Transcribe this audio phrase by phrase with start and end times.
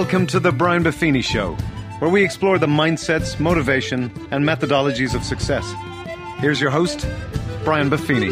[0.00, 1.56] Welcome to the Brian Buffini Show,
[1.98, 5.74] where we explore the mindsets, motivation, and methodologies of success.
[6.38, 7.06] Here's your host,
[7.64, 8.30] Brian Buffini.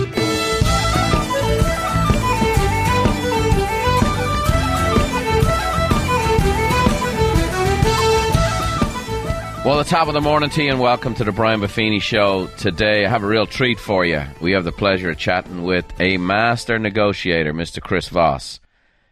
[9.63, 12.47] Well, the top of the morning to you, and welcome to the Brian Buffini Show.
[12.57, 14.23] Today, I have a real treat for you.
[14.41, 17.83] We have the pleasure of chatting with a master negotiator, Mr.
[17.83, 18.59] Chris Voss.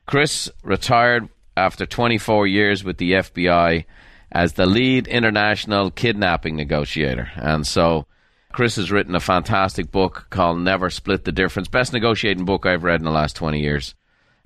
[0.07, 3.85] Chris retired after 24 years with the FBI
[4.33, 7.31] as the lead international kidnapping negotiator.
[7.37, 8.07] And so,
[8.53, 11.69] Chris has written a fantastic book called Never Split the Difference.
[11.69, 13.95] Best negotiating book I've read in the last 20 years.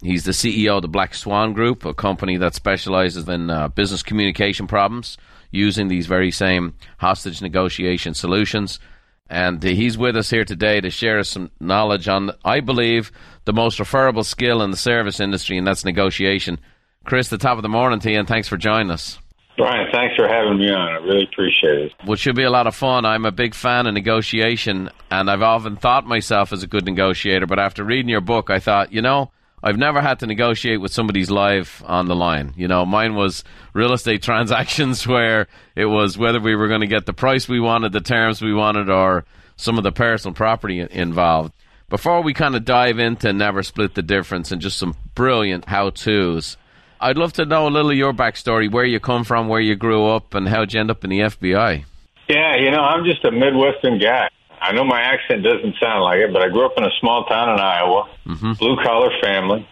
[0.02, 4.02] He's the CEO of the Black Swan Group, a company that specializes in uh, business
[4.02, 5.19] communication problems
[5.50, 8.80] using these very same hostage negotiation solutions.
[9.28, 13.12] And he's with us here today to share some knowledge on, I believe,
[13.45, 16.58] the most referable skill in the service industry, and that's negotiation.
[17.05, 19.19] Chris, the top of the morning to you, and thanks for joining us.
[19.56, 20.89] Brian, thanks for having me on.
[20.89, 21.92] I really appreciate it.
[22.05, 23.05] Well, it should be a lot of fun.
[23.05, 27.47] I'm a big fan of negotiation, and I've often thought myself as a good negotiator,
[27.47, 29.31] but after reading your book, I thought, you know,
[29.62, 32.55] I've never had to negotiate with somebody's life on the line.
[32.57, 36.87] You know, mine was real estate transactions where it was whether we were going to
[36.87, 39.25] get the price we wanted, the terms we wanted, or
[39.57, 41.53] some of the personal property involved.
[41.91, 45.91] Before we kind of dive into Never Split the Difference and just some brilliant how
[45.91, 46.57] to's,
[47.01, 49.75] I'd love to know a little of your backstory, where you come from, where you
[49.75, 51.84] grew up, and how'd you end up in the FBI.
[52.29, 54.29] Yeah, you know, I'm just a Midwestern guy.
[54.61, 57.25] I know my accent doesn't sound like it, but I grew up in a small
[57.25, 58.53] town in Iowa, mm-hmm.
[58.53, 59.67] blue collar family,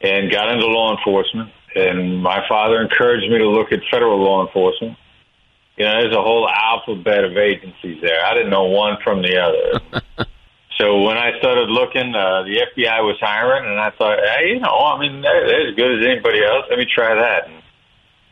[0.00, 1.50] and got into law enforcement.
[1.76, 4.96] And my father encouraged me to look at federal law enforcement.
[5.76, 8.24] You know, there's a whole alphabet of agencies there.
[8.24, 10.26] I didn't know one from the other.
[10.78, 14.60] so when I started looking, uh, the FBI was hiring, and I thought, hey, you
[14.60, 16.66] know, I mean, they're, they're as good as anybody else.
[16.68, 17.46] Let me try that.
[17.46, 17.62] And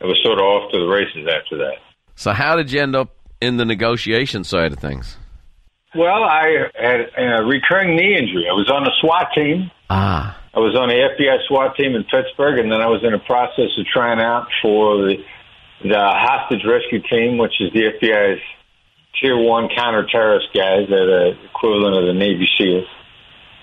[0.01, 1.77] it was sort of off to the races after that.
[2.15, 5.17] So, how did you end up in the negotiation side of things?
[5.95, 8.47] Well, I had a recurring knee injury.
[8.49, 9.71] I was on a SWAT team.
[9.89, 10.39] Ah.
[10.53, 13.19] I was on the FBI SWAT team in Pittsburgh, and then I was in a
[13.19, 15.17] process of trying out for the
[15.83, 18.39] the hostage rescue team, which is the FBI's
[19.19, 22.87] tier one counter terrorist guys, they're the equivalent of the Navy SEALs.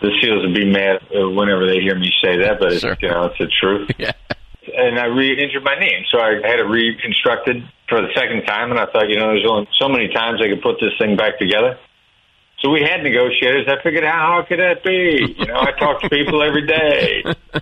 [0.01, 2.93] The SEALs would be mad whenever they hear me say that, but sure.
[2.93, 3.91] it's, you know it's the truth.
[3.99, 4.13] Yeah.
[4.77, 8.71] And I re-injured my knee, so I had it reconstructed for the second time.
[8.71, 11.17] And I thought, you know, there's only so many times I could put this thing
[11.17, 11.77] back together.
[12.61, 13.67] So we had negotiators.
[13.67, 15.35] I figured, how hard could that be?
[15.39, 17.25] You know, I talk to people every day.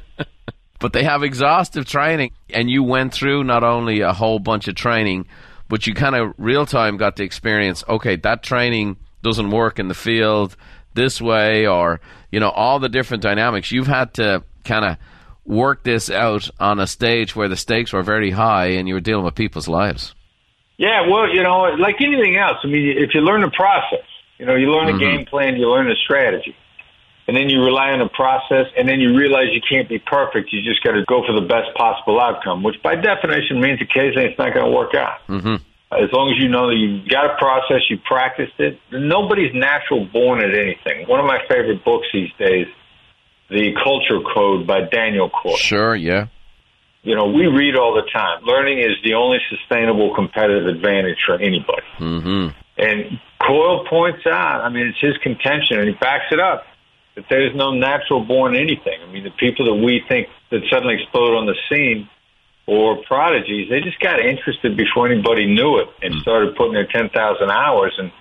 [0.81, 4.77] But they have exhaustive training, and you went through not only a whole bunch of
[4.77, 5.27] training,
[5.69, 7.85] but you kind of real time got to experience.
[7.89, 10.57] Okay, that training doesn't work in the field
[10.95, 13.71] this way, or you know, all the different dynamics.
[13.71, 14.97] You've had to kind of
[15.45, 19.01] work this out on a stage where the stakes were very high, and you were
[19.01, 20.15] dealing with people's lives.
[20.77, 22.59] Yeah, well, you know, like anything else.
[22.63, 24.07] I mean, if you learn the process
[24.39, 24.97] you know, you learn mm-hmm.
[24.97, 26.57] a game plan, you learn a strategy.
[27.29, 30.51] And then you rely on the process, and then you realize you can't be perfect.
[30.51, 34.31] You just got to go for the best possible outcome, which by definition means occasionally
[34.33, 35.21] it's not going to work out.
[35.29, 35.57] Mm-hmm.
[35.93, 38.81] As long as you know that you've got a process, you practiced it.
[38.91, 41.07] Nobody's natural born at anything.
[41.07, 42.67] One of my favorite books these days,
[43.51, 45.57] The Culture Code by Daniel Coyle.
[45.57, 46.29] Sure, yeah.
[47.03, 48.43] You know, we read all the time.
[48.45, 51.87] Learning is the only sustainable competitive advantage for anybody.
[51.99, 52.49] Mm-hmm.
[52.79, 56.65] And Coyle points out, I mean, it's his contention, and he backs it up,
[57.19, 58.99] that there's no natural born anything.
[59.03, 62.09] I mean, the people that we think that suddenly explode on the scene
[62.67, 66.21] or prodigies, they just got interested before anybody knew it and hmm.
[66.21, 67.11] started putting their 10,000
[67.51, 68.13] hours and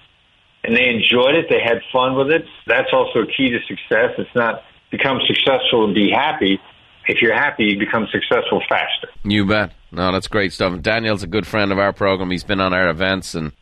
[0.64, 1.46] and they enjoyed it.
[1.50, 2.44] They had fun with it.
[2.66, 4.16] That's also a key to success.
[4.18, 6.60] It's not become successful and be happy.
[7.08, 9.08] If you're happy, you become successful faster.
[9.24, 9.72] You bet.
[9.94, 10.82] No, that's great stuff.
[10.82, 12.32] Daniel's a good friend of our program.
[12.32, 13.54] He's been on our events and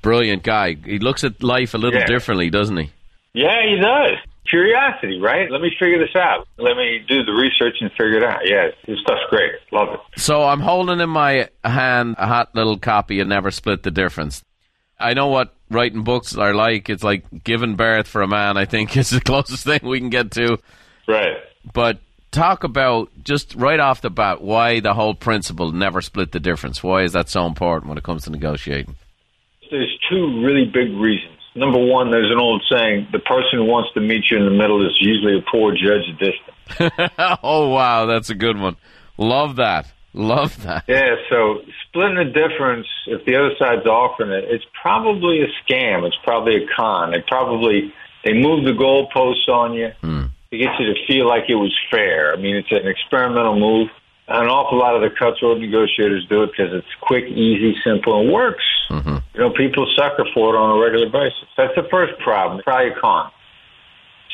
[0.00, 0.74] brilliant guy.
[0.74, 2.06] He looks at life a little yeah.
[2.06, 2.92] differently, doesn't he?
[3.32, 4.18] Yeah, he does.
[4.48, 5.50] Curiosity, right?
[5.50, 6.46] Let me figure this out.
[6.58, 8.40] Let me do the research and figure it out.
[8.44, 9.52] Yeah, his stuff's great.
[9.72, 10.20] Love it.
[10.20, 14.42] So I'm holding in my hand a hot little copy of Never Split the Difference.
[15.00, 16.90] I know what writing books are like.
[16.90, 20.10] It's like giving birth for a man, I think, is the closest thing we can
[20.10, 20.58] get to.
[21.08, 21.38] Right.
[21.72, 21.98] But
[22.30, 26.82] talk about just right off the bat why the whole principle never split the difference.
[26.82, 28.96] Why is that so important when it comes to negotiating?
[29.70, 31.33] there's two really big reasons.
[31.54, 34.50] Number one, there's an old saying: the person who wants to meet you in the
[34.50, 37.38] middle is usually a poor judge of distance.
[37.42, 38.76] oh wow, that's a good one.
[39.16, 39.92] Love that.
[40.14, 40.84] Love that.
[40.86, 41.58] Yeah, so
[41.88, 46.06] splitting the difference, if the other side's offering it, it's probably a scam.
[46.06, 47.10] It's probably a con.
[47.10, 47.92] They probably
[48.24, 50.26] they move the goalposts on you hmm.
[50.50, 52.32] to get you to feel like it was fair.
[52.32, 53.88] I mean, it's an experimental move.
[54.26, 58.32] An awful lot of the cutthroat negotiators do it because it's quick, easy, simple, and
[58.32, 58.64] works.
[58.88, 59.16] Mm-hmm.
[59.34, 61.48] You know, people sucker for it on a regular basis.
[61.56, 62.62] That's the first problem.
[62.62, 63.30] Probably a con.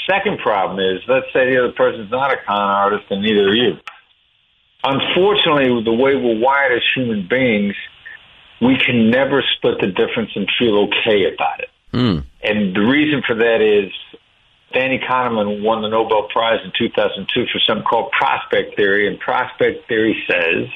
[0.09, 3.55] Second problem is, let's say the other person's not a con artist, and neither are
[3.55, 3.79] you.
[4.83, 7.75] Unfortunately, the way we're wired as human beings,
[8.63, 11.71] we can never split the difference and feel okay about it.
[11.93, 12.25] Mm.
[12.43, 13.93] And the reason for that is
[14.73, 19.89] Danny Kahneman won the Nobel Prize in 2002 for something called prospect theory, and prospect
[19.89, 20.69] theory says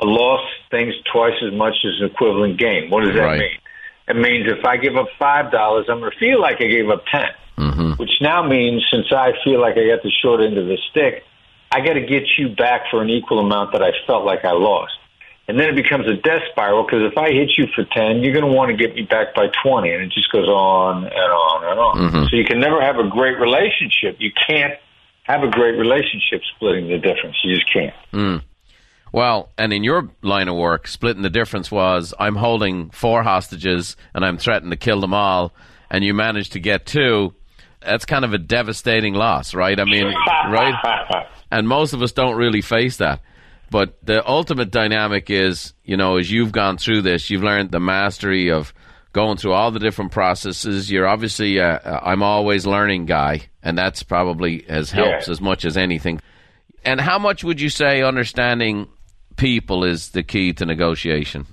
[0.00, 2.90] a loss thinks twice as much as an equivalent gain.
[2.90, 3.40] What does that right.
[3.40, 3.58] mean?
[4.08, 6.88] It means if I give up five dollars, I'm going to feel like I gave
[6.88, 7.22] up 10
[7.58, 7.92] mm-hmm.
[8.00, 11.24] which now means since I feel like I got the short end of the stick,
[11.70, 14.52] I got to get you back for an equal amount that I felt like I
[14.52, 14.94] lost.
[15.48, 18.34] And then it becomes a death spiral because if I hit you for 10, you're
[18.34, 19.90] going to want to get me back by 20.
[19.90, 21.96] And it just goes on and on and on.
[21.96, 22.24] Mm-hmm.
[22.28, 24.16] So you can never have a great relationship.
[24.18, 24.74] You can't
[25.22, 27.36] have a great relationship splitting the difference.
[27.42, 27.94] You just can't.
[28.12, 28.42] Mm.
[29.12, 33.96] Well, and in your line of work, splitting the difference was I'm holding four hostages
[34.14, 35.54] and I'm threatening to kill them all,
[35.90, 37.34] and you manage to get two.
[37.80, 39.78] That's kind of a devastating loss, right?
[39.78, 40.06] I mean,
[40.50, 41.26] right?
[41.50, 43.20] And most of us don't really face that.
[43.70, 47.80] But the ultimate dynamic is, you know, as you've gone through this, you've learned the
[47.80, 48.72] mastery of
[49.12, 50.90] going through all the different processes.
[50.90, 55.32] You're obviously I'm always learning guy, and that's probably has helps yeah.
[55.32, 56.20] as much as anything.
[56.84, 58.88] And how much would you say understanding
[59.36, 61.46] people is the key to negotiation?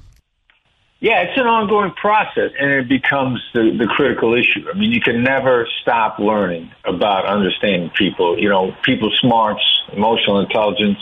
[1.02, 4.66] Yeah, it's an ongoing process, and it becomes the, the critical issue.
[4.74, 8.40] I mean, you can never stop learning about understanding people.
[8.40, 10.98] You know, people smarts, emotional intelligence,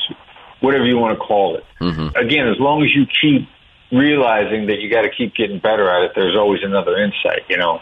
[0.64, 1.64] whatever you want to call it.
[1.82, 2.16] Mm-hmm.
[2.16, 3.50] Again, as long as you keep
[3.92, 7.42] realizing that you got to keep getting better at it, there's always another insight.
[7.50, 7.82] You know,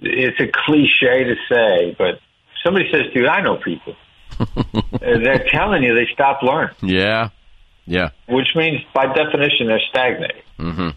[0.00, 2.18] it's a cliche to say, but
[2.64, 3.94] somebody says, "Dude, I know people."
[5.00, 6.74] they're telling you they stop learning.
[6.82, 7.28] Yeah,
[7.86, 8.10] yeah.
[8.28, 10.42] Which means, by definition, they're stagnating.
[10.58, 10.88] Mm-hmm.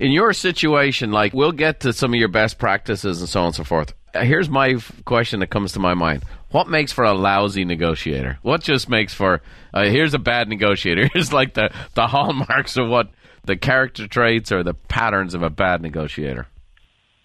[0.00, 3.46] In your situation, like we'll get to some of your best practices and so on
[3.46, 3.92] and so forth.
[4.14, 8.38] Here's my question that comes to my mind: What makes for a lousy negotiator?
[8.42, 9.42] What just makes for
[9.74, 11.08] uh, here's a bad negotiator?
[11.12, 13.10] Here's like the the hallmarks of what
[13.44, 16.46] the character traits or the patterns of a bad negotiator.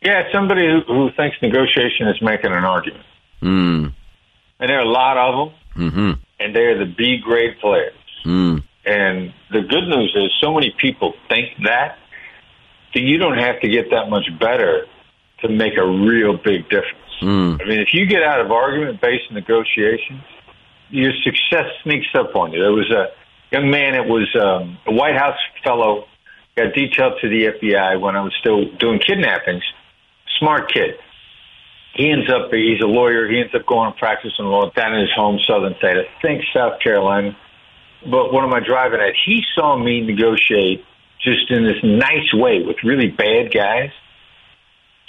[0.02, 3.06] Yeah, somebody who, who thinks negotiation is making an argument.
[3.42, 3.94] Mm.
[4.60, 6.12] And there are a lot of them, mm-hmm.
[6.40, 7.94] and they're the B grade players.
[8.26, 8.64] Mm.
[8.86, 11.98] And the good news is, so many people think that
[12.94, 14.86] that you don't have to get that much better
[15.42, 17.03] to make a real big difference.
[17.24, 17.62] Mm.
[17.62, 20.24] I mean, if you get out of argument based negotiations,
[20.90, 22.60] your success sneaks up on you.
[22.60, 23.08] There was a
[23.56, 26.06] young man, it was um, a White House fellow,
[26.56, 29.64] got detailed to the FBI when I was still doing kidnappings.
[30.40, 30.96] Smart kid.
[31.96, 33.30] He ends up, he's a lawyer.
[33.30, 36.44] He ends up going and practicing law down in his home southern state, I think
[36.54, 37.38] South Carolina.
[38.04, 39.14] But what am I driving at?
[39.26, 40.84] He saw me negotiate
[41.22, 43.92] just in this nice way with really bad guys.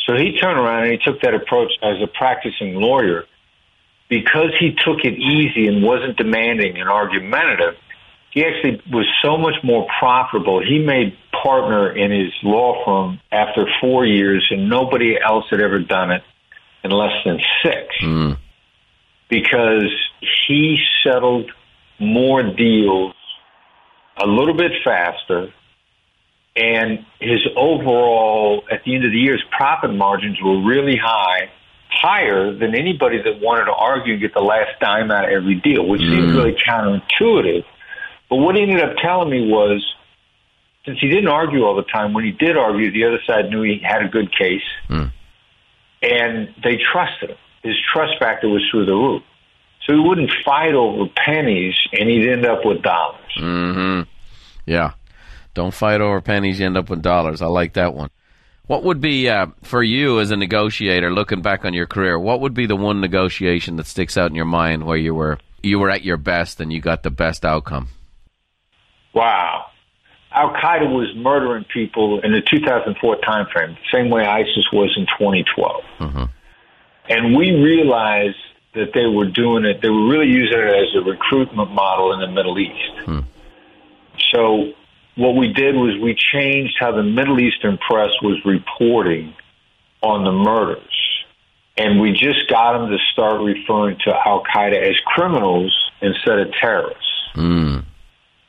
[0.06, 3.24] So he turned around and he took that approach as a practicing lawyer.
[4.08, 7.76] Because he took it easy and wasn't demanding and argumentative,
[8.30, 10.62] he actually was so much more profitable.
[10.62, 15.78] He made partner in his law firm after four years, and nobody else had ever
[15.78, 16.23] done it
[16.82, 17.87] in less than six.
[18.02, 18.38] Mm.
[19.30, 19.90] Because
[20.46, 21.50] he settled
[21.99, 23.14] more deals
[24.23, 25.52] a little bit faster
[26.56, 31.50] and his overall, at the end of the year, his profit margins were really high,
[31.88, 35.56] higher than anybody that wanted to argue and get the last dime out of every
[35.56, 36.11] deal, which mm.
[36.11, 37.64] seems really counterintuitive.
[38.30, 39.84] But what he ended up telling me was,
[40.87, 43.62] since he didn't argue all the time, when he did argue, the other side knew
[43.62, 45.11] he had a good case, mm.
[46.02, 47.37] and they trusted him.
[47.64, 49.23] His trust factor was through the roof.
[49.87, 53.20] So he wouldn't fight over pennies, and he'd end up with dollars.
[53.38, 54.08] Mm-hmm.
[54.66, 54.92] Yeah.
[55.54, 57.40] Don't fight over pennies, you end up with dollars.
[57.40, 58.11] I like that one.
[58.66, 62.40] What would be, uh, for you as a negotiator, looking back on your career, what
[62.40, 65.78] would be the one negotiation that sticks out in your mind where you were you
[65.78, 67.88] were at your best and you got the best outcome?
[69.14, 69.66] Wow.
[70.32, 75.06] Al Qaeda was murdering people in the 2004 timeframe, the same way ISIS was in
[75.18, 75.82] 2012.
[76.00, 76.25] Mm-hmm.
[77.08, 78.37] And we realized
[78.75, 82.20] that they were doing it, they were really using it as a recruitment model in
[82.20, 83.04] the Middle East.
[83.04, 83.20] Hmm.
[84.32, 84.73] So
[85.16, 89.35] what we did was we changed how the Middle Eastern press was reporting
[90.02, 90.80] on the murders.
[91.76, 96.52] And we just got them to start referring to Al Qaeda as criminals instead of
[96.52, 97.11] terrorists.
[97.35, 97.85] Mm.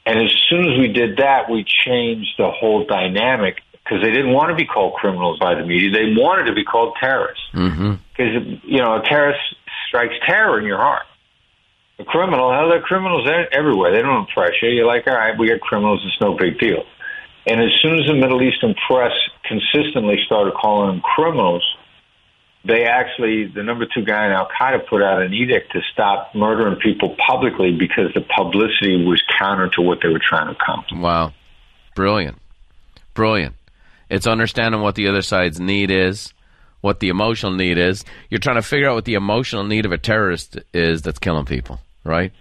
[0.05, 4.34] And as soon as we did that, we changed the whole dynamic because they didn't
[4.34, 5.91] want to be called criminals by the media.
[5.91, 7.43] They wanted to be called terrorists.
[7.51, 8.67] Because, mm-hmm.
[8.67, 9.39] you know, a terrorist
[9.88, 11.05] strikes terror in your heart.
[11.97, 13.93] A criminal, hell, there are criminals everywhere.
[13.93, 14.69] They don't impress you.
[14.69, 16.01] You're like, all right, we got criminals.
[16.05, 16.83] It's no big deal.
[17.47, 19.13] And as soon as the Middle Eastern press
[19.45, 21.63] consistently started calling them criminals,
[22.65, 26.33] they actually, the number two guy in Al Qaeda put out an edict to stop
[26.33, 30.99] murdering people publicly because the publicity was counter to what they were trying to accomplish.
[30.99, 31.33] Wow.
[31.95, 32.39] Brilliant.
[33.13, 33.55] Brilliant.
[34.09, 36.33] It's understanding what the other side's need is,
[36.81, 38.03] what the emotional need is.
[38.29, 41.45] You're trying to figure out what the emotional need of a terrorist is that's killing
[41.45, 42.31] people, right?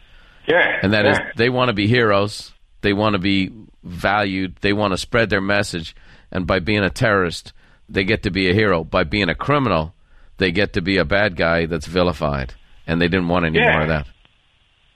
[0.46, 0.78] Yeah.
[0.82, 1.12] And that yeah.
[1.12, 2.52] is, they want to be heroes.
[2.82, 3.50] They want to be
[3.82, 4.56] valued.
[4.60, 5.96] They want to spread their message.
[6.30, 7.52] And by being a terrorist,
[7.88, 8.84] they get to be a hero.
[8.84, 9.94] By being a criminal,
[10.38, 12.54] they get to be a bad guy that's vilified,
[12.86, 13.72] and they didn't want any yeah.
[13.72, 14.06] more of that.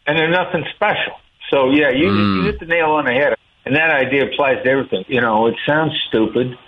[0.07, 1.15] And they're nothing special.
[1.51, 2.37] So yeah, you, mm.
[2.37, 3.35] you hit the nail on the head,
[3.65, 5.05] and that idea applies to everything.
[5.09, 6.59] You know, it sounds stupid,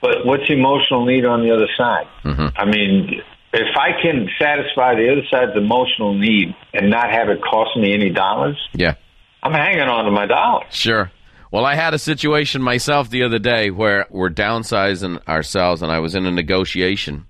[0.00, 2.06] but what's emotional need on the other side?
[2.24, 2.56] Mm-hmm.
[2.56, 3.22] I mean,
[3.52, 7.94] if I can satisfy the other side's emotional need and not have it cost me
[7.94, 8.94] any dollars, yeah,
[9.42, 10.66] I'm hanging on to my dollars.
[10.70, 11.10] Sure.
[11.52, 16.00] Well, I had a situation myself the other day where we're downsizing ourselves, and I
[16.00, 17.26] was in a negotiation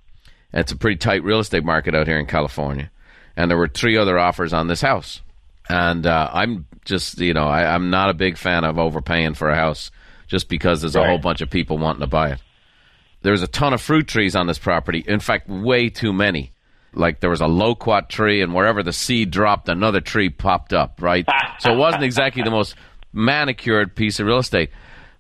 [0.57, 2.91] it's a pretty tight real estate market out here in California,
[3.37, 5.21] and there were three other offers on this house.
[5.69, 9.51] And uh, I'm just, you know, I, am not a big fan of overpaying for
[9.51, 9.91] a house
[10.29, 11.09] just because there's a right.
[11.09, 12.43] whole bunch of people wanting to buy it.
[13.27, 15.03] There's a ton of fruit trees on this property.
[15.05, 16.53] In fact, way too many.
[16.95, 21.03] Like there was a loquat tree, and wherever the seed dropped, another tree popped up,
[21.03, 21.27] right?
[21.59, 22.77] so it wasn't exactly the most
[23.13, 24.71] manicured piece of real estate.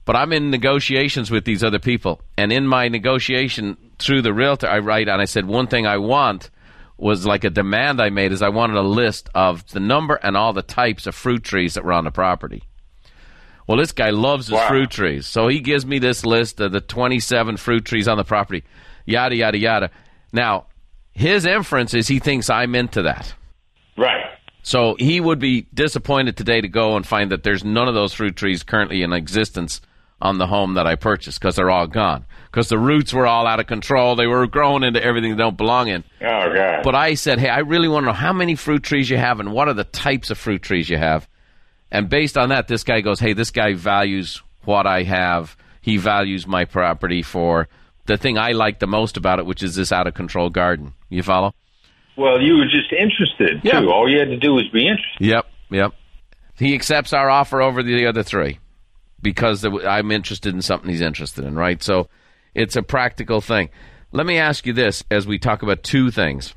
[0.04, 4.68] But I'm in negotiations with these other people, and in my negotiation through the realtor,
[4.68, 6.50] I write and I said one thing I want
[6.96, 10.36] was like a demand I made is I wanted a list of the number and
[10.36, 12.62] all the types of fruit trees that were on the property.
[13.66, 14.68] Well, this guy loves his wow.
[14.68, 18.24] fruit trees, so he gives me this list of the 27 fruit trees on the
[18.24, 18.64] property,
[19.04, 19.90] yada yada yada.
[20.32, 20.66] Now,
[21.12, 23.34] his inference is he thinks I'm into that.
[23.96, 24.24] Right.
[24.62, 28.12] So he would be disappointed today to go and find that there's none of those
[28.12, 29.80] fruit trees currently in existence
[30.20, 32.24] on the home that I purchased because they're all gone.
[32.50, 34.16] Because the roots were all out of control.
[34.16, 36.04] They were growing into everything they don't belong in.
[36.20, 36.82] Oh, God.
[36.82, 39.40] But I said, hey, I really want to know how many fruit trees you have
[39.40, 41.28] and what are the types of fruit trees you have.
[41.90, 45.56] And based on that, this guy goes, hey, this guy values what I have.
[45.80, 47.68] He values my property for
[48.06, 50.94] the thing I like the most about it, which is this out of control garden.
[51.08, 51.54] You follow?
[52.16, 53.80] Well, you were just interested, Yeah.
[53.80, 53.90] too.
[53.90, 55.20] All you had to do was be interested.
[55.20, 55.92] Yep, yep.
[56.58, 58.58] He accepts our offer over the other three
[59.22, 61.82] because I'm interested in something he's interested in, right?
[61.82, 62.08] So
[62.54, 63.68] it's a practical thing.
[64.12, 66.54] Let me ask you this as we talk about two things.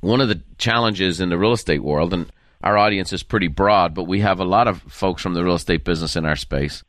[0.00, 2.30] One of the challenges in the real estate world, and
[2.62, 5.54] our audience is pretty broad, but we have a lot of folks from the real
[5.54, 6.82] estate business in our space.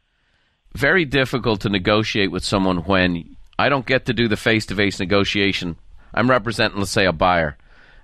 [0.75, 4.75] Very difficult to negotiate with someone when I don't get to do the face to
[4.75, 5.75] face negotiation.
[6.13, 7.57] I'm representing, let's say, a buyer.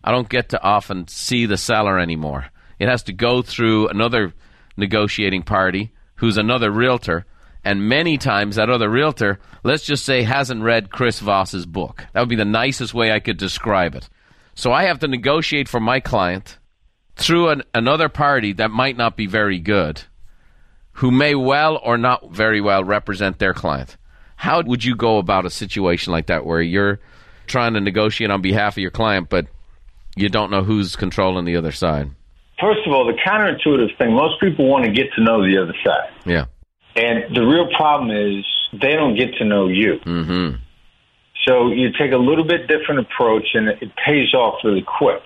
[0.03, 2.47] I don't get to often see the seller anymore.
[2.77, 4.33] It has to go through another
[4.77, 7.25] negotiating party who's another realtor,
[7.63, 12.05] and many times that other realtor, let's just say, hasn't read Chris Voss's book.
[12.13, 14.07] That would be the nicest way I could describe it.
[14.53, 16.59] So I have to negotiate for my client
[17.15, 20.03] through an, another party that might not be very good,
[20.93, 23.97] who may well or not very well represent their client.
[24.35, 26.99] How would you go about a situation like that where you're
[27.47, 29.47] trying to negotiate on behalf of your client, but
[30.15, 32.11] you don't know who's controlling the other side?
[32.59, 35.75] First of all, the counterintuitive thing, most people want to get to know the other
[35.85, 36.09] side.
[36.25, 36.45] Yeah.
[36.95, 39.99] And the real problem is they don't get to know you.
[40.05, 40.55] Mm-hmm.
[41.45, 45.21] So you take a little bit different approach and it pays off really quick.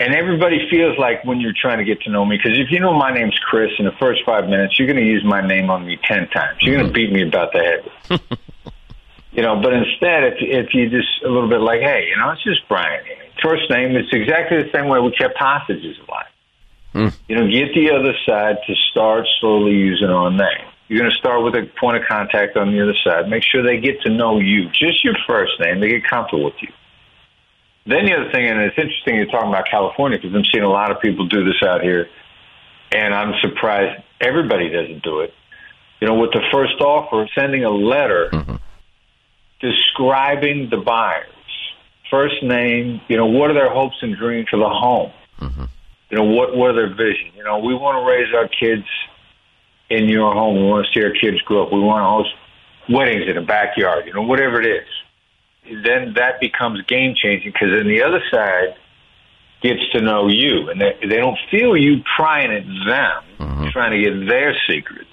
[0.00, 2.80] And everybody feels like when you're trying to get to know me, because if you
[2.80, 5.70] know my name's Chris, in the first five minutes, you're going to use my name
[5.70, 6.58] on me 10 times.
[6.62, 8.20] You're going to beat me about the head.
[9.32, 12.30] you know, but instead, if, if you just a little bit like, hey, you know,
[12.30, 13.04] it's just Brian.
[13.40, 16.26] First name, it's exactly the same way we kept hostages alive.
[16.94, 17.14] Mm.
[17.28, 20.66] You know, get the other side to start slowly using our name.
[20.88, 23.28] You're going to start with a point of contact on the other side.
[23.28, 25.80] Make sure they get to know you, just your first name.
[25.80, 26.68] They get comfortable with you.
[27.86, 30.70] Then the other thing, and it's interesting you're talking about California because I'm seeing a
[30.70, 32.08] lot of people do this out here,
[32.92, 35.34] and I'm surprised everybody doesn't do it.
[36.00, 38.58] You know, with the first offer, sending a letter Mhm.
[39.60, 41.28] describing the buyers,
[42.10, 45.12] first name, you know, what are their hopes and dreams for the home?
[45.40, 45.68] Mhm.
[46.10, 47.32] You know, what what are their vision?
[47.36, 48.86] You know, we want to raise our kids
[49.90, 50.56] in your home.
[50.56, 51.72] We want to see our kids grow up.
[51.72, 52.34] We want to host
[52.88, 54.06] weddings in the backyard.
[54.06, 54.88] You know, whatever it is.
[55.64, 58.74] Then that becomes game changing because then the other side
[59.62, 63.72] gets to know you, and they, they don't feel you prying at them, Mhm.
[63.72, 65.08] trying to get their secrets.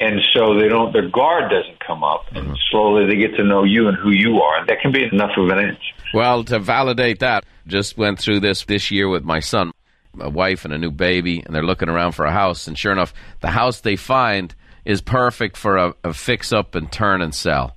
[0.00, 3.64] And so they don't, their guard doesn't come up, and slowly they get to know
[3.64, 4.58] you and who you are.
[4.60, 5.82] And that can be enough of an inch.
[6.14, 9.72] Well, to validate that, just went through this this year with my son.
[10.20, 12.66] a wife and a new baby, and they're looking around for a house.
[12.66, 14.52] And sure enough, the house they find
[14.84, 17.76] is perfect for a, a fix up and turn and sell.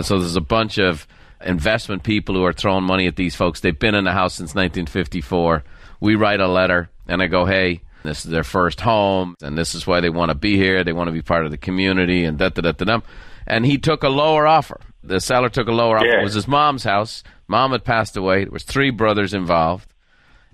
[0.00, 1.06] And so there's a bunch of
[1.44, 3.60] investment people who are throwing money at these folks.
[3.60, 5.62] They've been in the house since 1954.
[6.00, 9.74] We write a letter, and I go, hey, this is their first home, and this
[9.74, 10.84] is why they want to be here.
[10.84, 13.00] They want to be part of the community, and da da da da da.
[13.46, 14.80] And he took a lower offer.
[15.04, 16.06] The seller took a lower offer.
[16.06, 16.20] Yeah.
[16.20, 17.22] It was his mom's house.
[17.46, 18.44] Mom had passed away.
[18.44, 19.92] There was three brothers involved,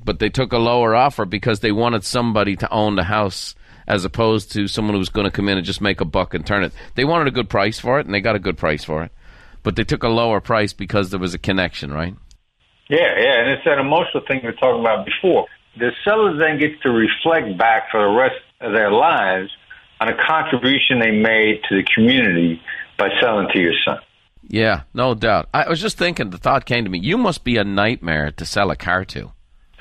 [0.05, 3.55] but they took a lower offer because they wanted somebody to own the house
[3.87, 6.35] as opposed to someone who was going to come in and just make a buck
[6.35, 6.73] and turn it.
[6.97, 9.13] They wanted a good price for it, and they got a good price for it.
[9.67, 12.15] But they took a lower price because there was a connection, right?
[12.89, 15.49] Yeah, yeah, and it's that emotional thing we were talking about before.
[15.77, 19.51] The seller then gets to reflect back for the rest of their lives
[20.01, 22.63] on a contribution they made to the community
[22.97, 23.99] by selling to your son.
[24.47, 25.49] Yeah, no doubt.
[25.53, 28.45] I was just thinking, the thought came to me, you must be a nightmare to
[28.45, 29.33] sell a car to.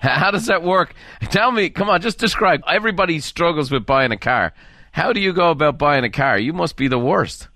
[0.00, 0.94] How does that work?
[1.24, 2.62] Tell me, come on, just describe.
[2.66, 4.54] Everybody struggles with buying a car.
[4.90, 6.38] How do you go about buying a car?
[6.38, 7.48] You must be the worst.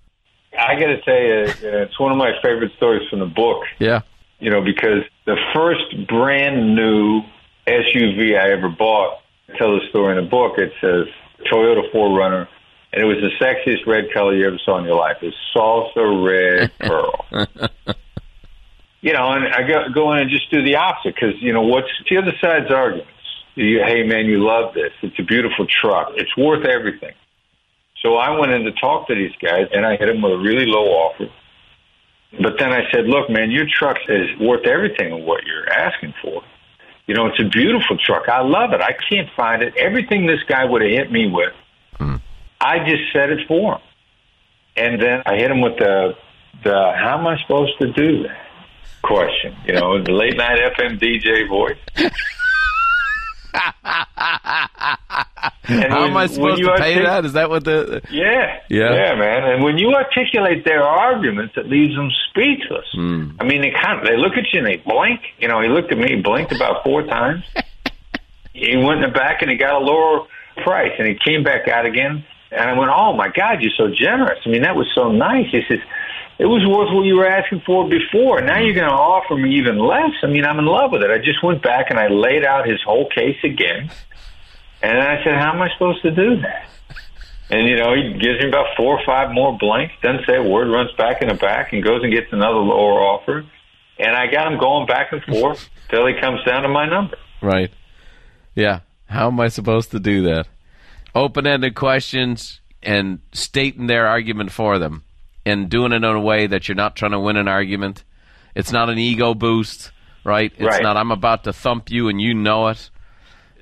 [0.59, 3.65] I got to tell you, uh, it's one of my favorite stories from the book.
[3.79, 4.03] Yeah.
[4.39, 7.23] You know, because the first brand new
[7.67, 10.59] SUV I ever bought, I tell the story in the book.
[10.59, 11.07] It says
[11.51, 12.49] Toyota 4Runner,
[12.93, 15.19] and it was the sexiest red color you ever saw in your life.
[15.23, 17.27] It's salsa red pearl.
[19.01, 21.63] you know, and I go, go in and just do the opposite because you know
[21.63, 23.11] what's the other side's arguments.
[23.55, 24.93] You, hey man, you love this.
[25.03, 26.13] It's a beautiful truck.
[26.17, 27.15] It's worth everything.
[28.03, 30.39] So I went in to talk to these guys, and I hit them with a
[30.39, 31.29] really low offer.
[32.41, 36.15] But then I said, "Look, man, your truck is worth everything of what you're asking
[36.21, 36.43] for.
[37.07, 38.29] You know, it's a beautiful truck.
[38.29, 38.81] I love it.
[38.81, 39.75] I can't find it.
[39.77, 41.53] Everything this guy would have hit me with,
[41.97, 42.17] hmm.
[42.61, 43.81] I just said it for him.
[44.77, 46.17] And then I hit him with the
[46.65, 48.39] the how am I supposed to do that
[49.03, 49.57] question?
[49.67, 51.79] You know, the late night FM DJ voice.
[53.55, 54.07] How
[56.03, 57.25] when- am I supposed to pay artic- that?
[57.25, 58.03] Is that what the.
[58.11, 58.95] Yeah, Yeah.
[58.95, 59.45] yeah, man.
[59.45, 62.87] And when you articulate their arguments, it leaves them speechless.
[62.93, 63.31] Hmm.
[63.41, 65.21] I mean, they kind of they look at you and they blink.
[65.39, 67.45] You know, he looked at me, he blinked about four times.
[68.53, 70.27] he went in the back and he got a lower
[70.63, 72.25] price, and he came back out again.
[72.53, 74.39] And I went, "Oh my God, you're so generous!
[74.47, 75.81] I mean, that was so nice." He says,
[76.39, 78.41] "It was worth what you were asking for before.
[78.41, 80.13] Now you're going to offer me even less.
[80.23, 82.69] I mean, I'm in love with it." I just went back and I laid out
[82.69, 83.91] his whole case again.
[84.83, 86.69] And I said, "How am I supposed to do that?"
[87.49, 90.43] And you know, he gives me about four or five more blanks, doesn't say a
[90.43, 93.45] word, runs back in the back, and goes and gets another lower offer.
[93.99, 97.17] And I got him going back and forth till he comes down to my number.
[97.41, 97.71] Right.
[98.55, 98.81] Yeah.
[99.07, 100.49] How am I supposed to do that?
[101.15, 105.05] Open ended questions and stating their argument for them
[105.47, 108.05] and doing it in a way that you're not trying to win an argument.
[108.55, 109.93] It's not an ego boost,
[110.25, 110.53] right?
[110.59, 110.83] It's Right.
[110.83, 112.91] not, I'm about to thump you and you know it.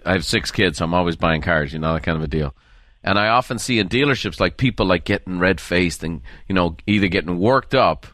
[0.05, 2.29] I have six kids, so I'm always buying cars, you know, that kind of a
[2.29, 2.55] deal.
[3.03, 6.77] And I often see in dealerships like people like getting red faced and, you know,
[6.87, 8.07] either getting worked up,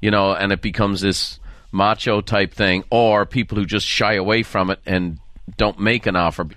[0.00, 1.40] you know, and it becomes this
[1.72, 5.18] macho type thing, or people who just shy away from it and
[5.56, 6.48] don't make an offer.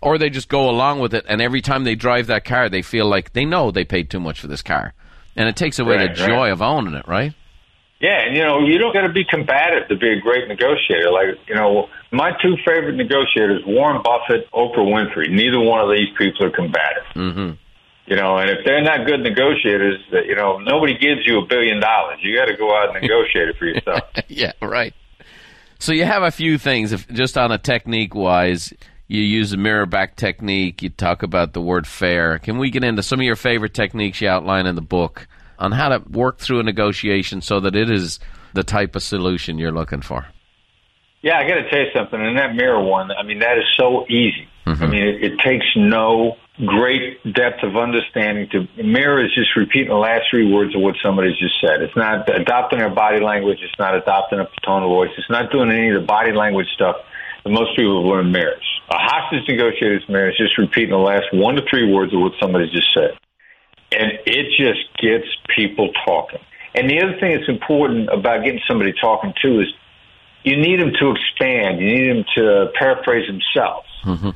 [0.00, 2.82] Or they just go along with it, and every time they drive that car, they
[2.82, 4.94] feel like they know they paid too much for this car.
[5.36, 6.28] And it takes away Right, the right.
[6.28, 7.34] joy of owning it, right?
[8.00, 11.10] Yeah, and you know, you don't got to be combative to be a great negotiator.
[11.10, 15.30] Like, you know, my two favorite negotiators, Warren Buffett, Oprah Winfrey.
[15.30, 17.04] Neither one of these people are combative.
[17.14, 17.52] Mm-hmm.
[18.06, 21.46] You know, and if they're not good negotiators, that you know, nobody gives you a
[21.46, 22.18] billion dollars.
[22.20, 24.02] You got to go out and negotiate it for yourself.
[24.28, 24.92] yeah, right.
[25.78, 28.74] So you have a few things, if just on a technique wise.
[29.06, 30.82] You use a mirror back technique.
[30.82, 32.38] You talk about the word fair.
[32.38, 35.72] Can we get into some of your favorite techniques you outline in the book on
[35.72, 38.18] how to work through a negotiation so that it is
[38.54, 40.26] the type of solution you're looking for?
[41.22, 42.20] Yeah, I got to tell you something.
[42.20, 44.48] In that mirror one, I mean, that is so easy.
[44.66, 44.82] Mm-hmm.
[44.82, 49.88] I mean, it, it takes no great depth of understanding to mirror is just repeating
[49.88, 51.82] the last three words of what somebody's just said.
[51.82, 53.58] It's not adopting their body language.
[53.60, 55.10] It's not adopting a tone of voice.
[55.18, 56.96] It's not doing any of the body language stuff
[57.42, 58.73] that most people have learned mirrors.
[58.90, 62.32] A hostage negotiator's mirror is just repeating the last one to three words of what
[62.40, 63.18] somebody just said.
[63.92, 66.40] And it just gets people talking.
[66.74, 69.68] And the other thing that's important about getting somebody talking too is
[70.42, 71.80] you need them to expand.
[71.80, 73.88] You need them to paraphrase themselves.
[74.04, 74.30] Mm-hmm.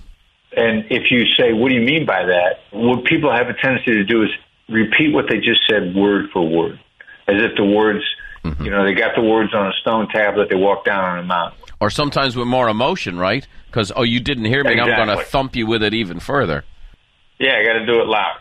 [0.57, 2.61] And if you say, what do you mean by that?
[2.71, 4.31] What people have a tendency to do is
[4.69, 6.81] repeat what they just said word for word,
[7.27, 8.03] as if the words,
[8.45, 8.65] Mm-hmm.
[8.65, 11.23] you know, they got the words on a stone tablet, they walk down on a
[11.23, 11.59] mountain.
[11.81, 13.47] Or sometimes with more emotion, right?
[13.67, 16.21] Because, oh, you didn't hear me, and I'm going to thump you with it even
[16.21, 16.65] further.
[17.39, 18.39] Yeah, I got to do it loud.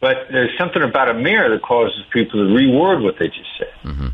[0.00, 3.72] But there's something about a mirror that causes people to reword what they just said
[3.84, 4.08] mm-hmm.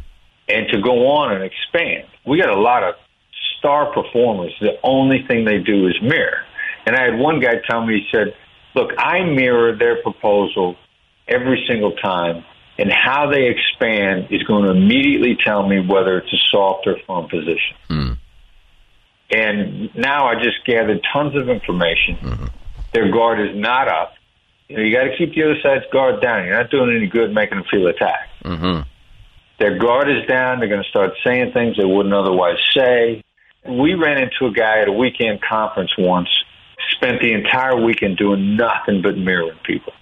[0.48, 2.08] and to go on and expand.
[2.26, 2.94] We got a lot of
[3.58, 6.44] star performers, the only thing they do is mirror.
[6.86, 8.34] And I had one guy tell me, he said,
[8.74, 10.76] look, I mirror their proposal
[11.28, 12.44] every single time,
[12.82, 16.96] and how they expand is going to immediately tell me whether it's a soft or
[17.06, 17.76] firm position.
[17.86, 18.12] Hmm.
[19.30, 22.16] And now I just gathered tons of information.
[22.16, 22.44] Mm-hmm.
[22.92, 24.14] Their guard is not up.
[24.68, 26.44] You know, you got to keep the other side's guard down.
[26.44, 28.42] You're not doing any good making them feel attacked.
[28.44, 28.82] Mm-hmm.
[29.60, 30.58] Their guard is down.
[30.58, 33.22] They're going to start saying things they wouldn't otherwise say.
[33.64, 36.28] We ran into a guy at a weekend conference once,
[36.96, 39.92] spent the entire weekend doing nothing but mirroring people.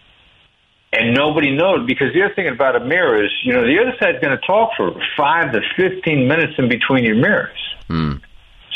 [0.92, 3.94] And nobody knows because the other thing about a mirror is, you know, the other
[4.00, 7.59] side's going to talk for five to 15 minutes in between your mirrors.
[7.87, 8.14] Hmm.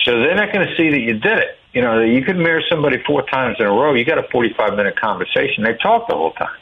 [0.05, 1.59] So they're not going to see that you did it.
[1.73, 3.95] You know, you could mirror somebody four times in a row.
[3.95, 5.65] You got a 45 minute conversation.
[5.65, 6.55] They talk the whole time.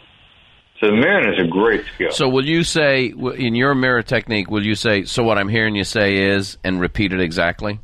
[0.80, 2.10] So mirroring is a great skill.
[2.10, 4.50] So will you say in your mirror technique?
[4.50, 5.22] Will you say so?
[5.22, 7.78] What I'm hearing you say is, and repeat it exactly.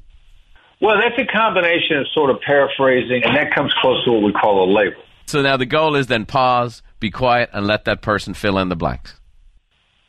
[0.81, 4.33] well, that's a combination of sort of paraphrasing, and that comes close to what we
[4.33, 5.01] call a label.
[5.27, 8.69] So now the goal is then pause, be quiet, and let that person fill in
[8.69, 9.21] the blanks.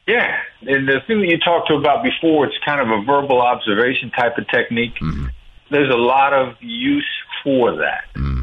[0.08, 3.42] Yeah, and the thing that you talked to about before, it's kind of a verbal
[3.42, 4.96] observation type of technique.
[4.96, 5.28] Mm-hmm.
[5.70, 7.08] There's a lot of use
[7.44, 8.06] for that.
[8.16, 8.42] Mm-hmm.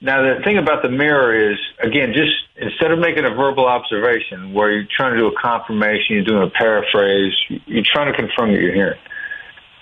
[0.00, 4.52] Now, the thing about the mirror is, again, just instead of making a verbal observation
[4.52, 7.32] where you're trying to do a confirmation, you're doing a paraphrase,
[7.66, 9.00] you're trying to confirm that you're hearing.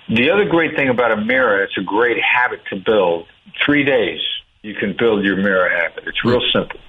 [0.09, 3.27] The other great thing about a mirror, it's a great habit to build.
[3.65, 4.21] Three days,
[4.61, 6.05] you can build your mirror habit.
[6.07, 6.59] It's real mm-hmm.
[6.59, 6.79] simple.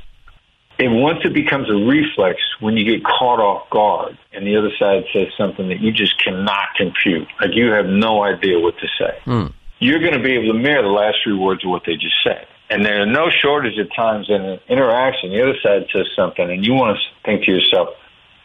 [0.79, 4.71] And once it becomes a reflex, when you get caught off guard and the other
[4.79, 8.89] side says something that you just cannot compute, like you have no idea what to
[8.99, 9.47] say, hmm.
[9.79, 12.17] you're going to be able to mirror the last three words of what they just
[12.25, 12.47] said.
[12.71, 16.51] And there are no shortage of times in an interaction, the other side says something,
[16.51, 17.91] and you want to think to yourself,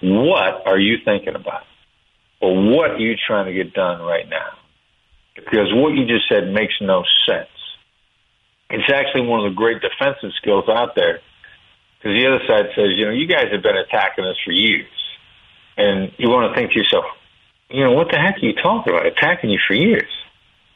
[0.02, 1.64] what are you thinking about?
[2.42, 4.58] Or what are you trying to get done right now?
[5.36, 7.50] Because what you just said makes no sense.
[8.70, 11.22] It's actually one of the great defensive skills out there
[12.00, 14.88] because the other side says, you know, you guys have been attacking us for years.
[15.78, 17.06] And you want to think to yourself,
[17.70, 19.06] you know, what the heck are you talking about?
[19.06, 20.10] Attacking you for years.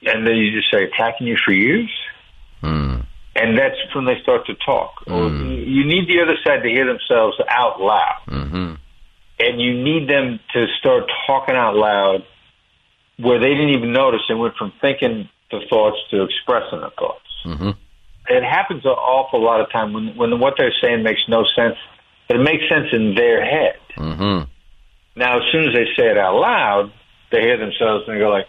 [0.05, 1.89] And then you just say, attacking you for years?
[3.36, 5.03] And that's when they start to talk.
[5.07, 8.19] Or You need the other side to hear themselves out loud.
[8.27, 8.73] Mm-hmm.
[9.39, 12.23] And you need them to start talking out loud
[13.17, 17.19] where they didn't even notice and went from thinking the thoughts to expressing the thoughts
[17.45, 17.71] Mm-hmm.
[18.29, 21.75] It happens an awful lot of time when when what they're saying makes no sense.
[22.27, 23.75] But It makes sense in their head.
[23.97, 24.49] Mm-hmm.
[25.15, 26.91] Now, as soon as they say it out loud,
[27.31, 28.47] they hear themselves and they go like,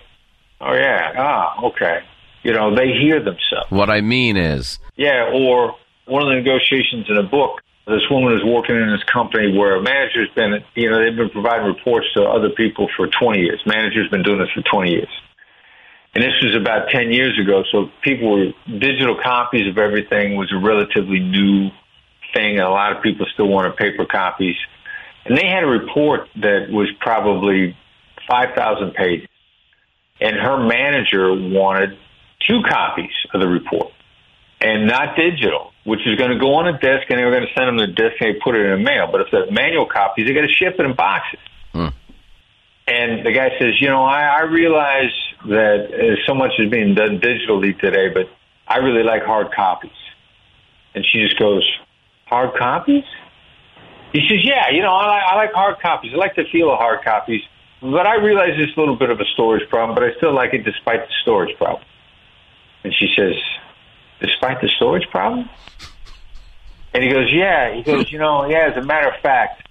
[0.60, 2.00] "Oh yeah, ah, okay."
[2.42, 3.70] You know, they hear themselves.
[3.70, 7.60] What I mean is, Yeah, or one of the negotiations in a book.
[7.86, 11.28] This woman is working in this company where a manager's been, you know, they've been
[11.28, 13.60] providing reports to other people for 20 years.
[13.66, 15.08] Manager's been doing this for 20 years.
[16.14, 20.52] And this was about 10 years ago, so people were, digital copies of everything was
[20.52, 21.70] a relatively new
[22.32, 24.56] thing, a lot of people still wanted paper copies.
[25.24, 27.76] And they had a report that was probably
[28.28, 29.28] 5,000 pages.
[30.20, 31.98] And her manager wanted
[32.46, 33.92] two copies of the report
[34.60, 37.46] and not digital, which is going to go on a disc and they were going
[37.46, 39.08] to send them the disc and they put it in the mail.
[39.10, 41.40] But if they're manual copies, they got to ship it in boxes.
[42.86, 45.12] And the guy says, you know, I, I realize
[45.46, 48.28] that uh, so much is being done digitally today, but
[48.68, 49.90] I really like hard copies.
[50.94, 51.64] And she just goes,
[52.26, 53.04] hard copies?
[54.12, 56.12] He says, yeah, you know, I I like hard copies.
[56.14, 57.42] I like the feel of hard copies,
[57.80, 60.54] but I realize it's a little bit of a storage problem, but I still like
[60.54, 61.82] it despite the storage problem.
[62.84, 63.34] And she says,
[64.20, 65.48] despite the storage problem?
[66.92, 67.74] And he goes, yeah.
[67.74, 69.63] He goes, you know, yeah, as a matter of fact,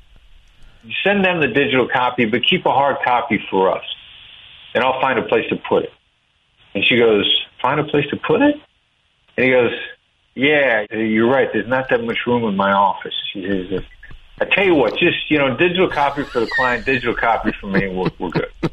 [1.03, 3.83] send them the digital copy, but keep a hard copy for us.
[4.73, 5.93] And I'll find a place to put it.
[6.73, 7.25] And she goes,
[7.61, 8.55] find a place to put it?
[9.37, 9.71] And he goes,
[10.35, 11.47] yeah, you're right.
[11.53, 13.13] There's not that much room in my office.
[13.31, 13.83] She says,
[14.39, 17.67] I tell you what, just, you know, digital copy for the client, digital copy for
[17.67, 18.51] me, we're, we're good.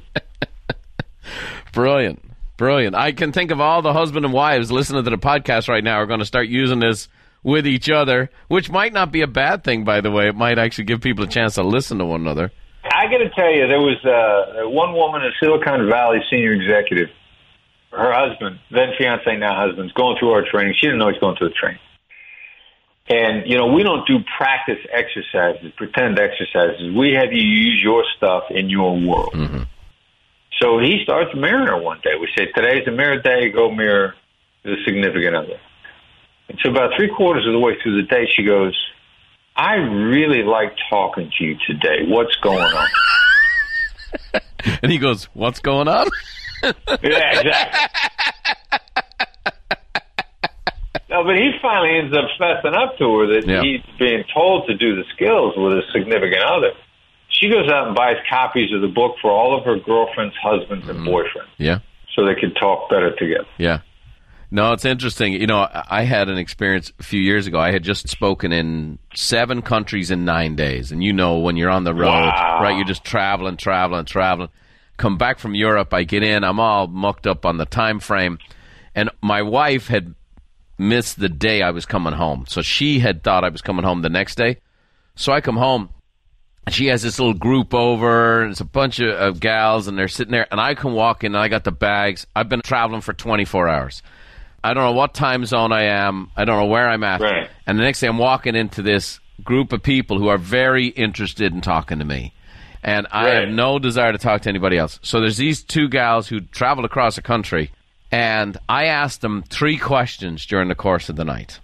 [1.73, 2.23] brilliant,
[2.57, 2.96] brilliant.
[2.96, 5.96] I can think of all the husband and wives listening to the podcast right now
[5.96, 7.09] are going to start using this
[7.42, 10.29] with each other, which might not be a bad thing, by the way.
[10.29, 12.53] It might actually give people a chance to listen to one another.
[12.85, 17.09] I got to tell you, there was uh, one woman, a Silicon Valley senior executive.
[17.92, 20.74] Her husband, then fiance, now husband's going through our training.
[20.79, 21.81] She didn't know he's going through the training.
[23.09, 26.94] And, you know, we don't do practice exercises, pretend exercises.
[26.96, 29.35] We have you use your stuff in your world.
[30.62, 32.11] So he starts mirroring her one day.
[32.20, 34.14] We say, today's a mirror day, go mirror
[34.62, 35.59] the significant other.
[36.62, 38.26] So about three quarters of the way through the day.
[38.34, 38.76] She goes,
[39.56, 42.06] I really like talking to you today.
[42.06, 42.88] What's going on?
[44.82, 46.08] and he goes, What's going on?
[46.62, 47.88] yeah, exactly.
[51.10, 53.62] no, but he finally ends up fessing up to her that yeah.
[53.62, 56.72] he's being told to do the skills with his significant other.
[57.28, 60.88] She goes out and buys copies of the book for all of her girlfriends, husbands,
[60.88, 61.08] and mm-hmm.
[61.08, 61.48] boyfriends.
[61.58, 61.78] Yeah.
[62.14, 63.46] So they can talk better together.
[63.56, 63.80] Yeah.
[64.50, 65.34] No, it's interesting.
[65.34, 67.58] You know, I had an experience a few years ago.
[67.60, 70.90] I had just spoken in seven countries in nine days.
[70.90, 72.58] And you know, when you're on the road, Wow.
[72.60, 74.48] right, you're just traveling, traveling, traveling.
[74.96, 78.38] Come back from Europe, I get in, I'm all mucked up on the time frame.
[78.94, 80.14] And my wife had
[80.78, 82.44] missed the day I was coming home.
[82.48, 84.58] So she had thought I was coming home the next day.
[85.14, 85.90] So I come home
[86.68, 90.08] she has this little group over and it's a bunch of, of gals and they're
[90.08, 93.00] sitting there and i can walk in and i got the bags i've been traveling
[93.00, 94.02] for 24 hours
[94.62, 96.31] i don't know what time zone i am.
[96.37, 97.20] I don't know where i'm at.
[97.20, 97.49] Right.
[97.66, 101.55] and the next day i'm walking into this group of people who are very interested
[101.55, 102.35] in talking to me.
[102.83, 104.99] And i have no desire to talk to anybody else.
[105.03, 107.70] So there's these two gals who traveled across the country
[108.12, 111.61] and i asked them three questions during the course of the night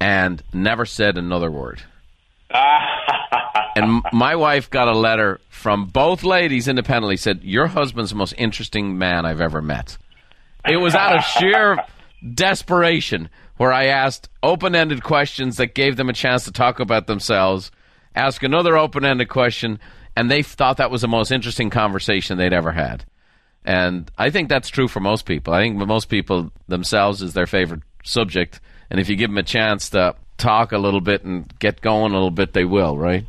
[0.00, 1.82] and never said another word.
[3.76, 8.34] And my wife got a letter from both ladies independently said your husband's the most
[8.36, 9.96] interesting man i've ever met.
[10.68, 11.76] It was out of sheer
[12.34, 17.70] desperation where i asked open-ended questions that gave them a chance to talk about themselves
[18.14, 19.78] ask another open-ended question
[20.16, 23.04] and they thought that was the most interesting conversation they'd ever had
[23.64, 27.46] and i think that's true for most people i think most people themselves is their
[27.46, 31.56] favorite subject and if you give them a chance to talk a little bit and
[31.58, 33.26] get going a little bit they will right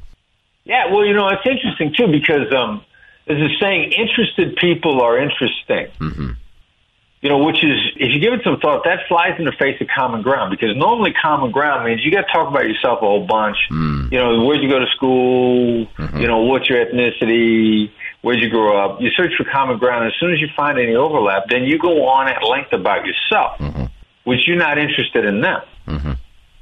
[0.69, 2.85] Yeah, well, you know, it's interesting too because um,
[3.25, 5.87] there's a saying: interested people are interesting.
[5.99, 6.31] Mm-hmm.
[7.21, 9.79] You know, which is, if you give it some thought, that flies in the face
[9.81, 13.05] of common ground because normally common ground means you got to talk about yourself a
[13.05, 13.57] whole bunch.
[13.67, 14.07] Hmm.
[14.09, 15.85] You know, where'd you go to school?
[15.97, 16.17] Mm-hmm.
[16.17, 17.91] You know, what's your ethnicity?
[18.21, 19.01] Where'd you grow up?
[19.01, 20.07] You search for common ground.
[20.07, 23.57] As soon as you find any overlap, then you go on at length about yourself,
[23.59, 23.85] mm-hmm.
[24.23, 25.61] which you're not interested in them.
[25.87, 26.11] Mm-hmm.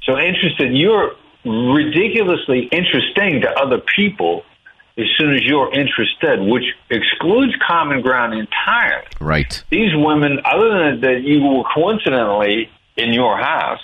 [0.02, 4.42] So interested, you're ridiculously interesting to other people
[4.98, 9.06] as soon as you're interested, which excludes common ground entirely.
[9.20, 13.80] right These women, other than that you were coincidentally in your house,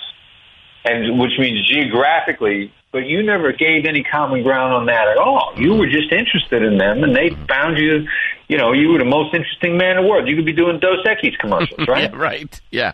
[0.83, 5.53] and which means geographically, but you never gave any common ground on that at all.
[5.57, 7.45] You were just interested in them, and they mm-hmm.
[7.45, 8.07] found you.
[8.47, 10.27] You know, you were the most interesting man in the world.
[10.27, 12.11] You could be doing Dos Equis commercials, right?
[12.11, 12.61] Yeah, right.
[12.71, 12.91] Yeah.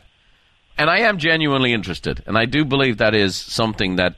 [0.78, 2.24] And I am genuinely interested.
[2.26, 4.16] And I do believe that is something that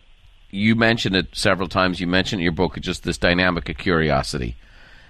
[0.53, 1.99] you mentioned it several times.
[1.99, 4.55] You mentioned in your book just this dynamic of curiosity.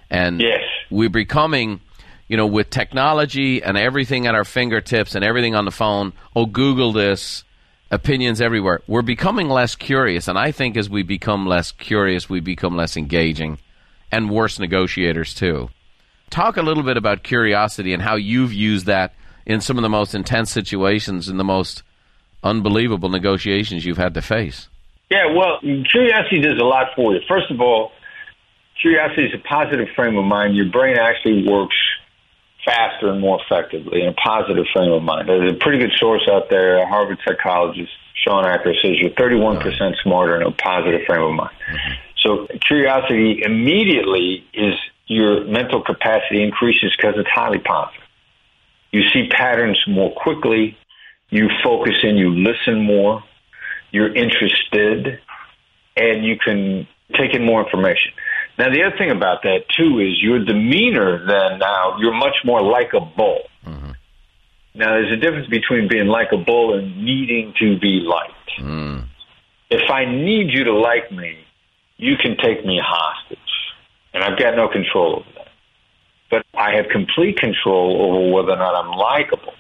[0.10, 0.62] And Yes.
[0.89, 1.82] we're becoming,
[2.27, 6.45] you know, with technology and everything at our fingertips and everything on the phone, oh,
[6.45, 7.43] Google this,
[7.91, 8.82] opinions everywhere.
[8.88, 10.27] We're becoming less curious.
[10.27, 13.60] And I think as we become less curious, we become less engaging
[14.12, 15.69] and worse negotiators, too
[16.34, 19.13] talk a little bit about curiosity and how you've used that
[19.45, 21.84] in some of the most intense situations and the most
[22.43, 24.67] unbelievable negotiations you've had to face.
[25.10, 27.22] Yeah, well, curiosity does a lot for you.
[27.28, 27.92] First of all,
[28.82, 30.56] curiosity is a positive frame of mind.
[30.56, 31.76] Your brain actually works
[32.66, 35.28] faster and more effectively in a positive frame of mind.
[35.28, 37.92] There's a pretty good source out there, a Harvard psychologist,
[38.24, 41.56] Shawn Achor, says you're 31% smarter in a positive frame of mind.
[41.70, 41.94] Mm-hmm.
[42.22, 44.76] So curiosity immediately is
[45.08, 48.02] your mental capacity increases because it's highly positive.
[48.92, 50.78] You see patterns more quickly.
[51.30, 53.24] You focus in, you listen more
[53.93, 55.19] you're interested,
[55.95, 58.12] and you can take in more information.
[58.58, 61.25] Now, the other thing about that too is your demeanor.
[61.25, 63.43] Then now you're much more likable.
[63.65, 63.91] Mm-hmm.
[64.75, 68.34] Now, there's a difference between being likable and needing to be liked.
[68.60, 69.06] Mm.
[69.69, 71.38] If I need you to like me,
[71.97, 73.38] you can take me hostage,
[74.13, 75.47] and I've got no control over that.
[76.32, 79.53] But I have complete control over whether or not I'm likable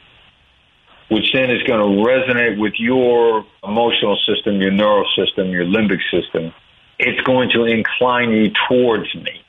[1.09, 5.99] which then is going to resonate with your emotional system, your neural system, your limbic
[6.11, 6.53] system.
[6.99, 9.43] It's going to incline you towards me,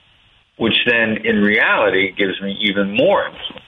[0.56, 3.64] which then in reality gives me even more influence.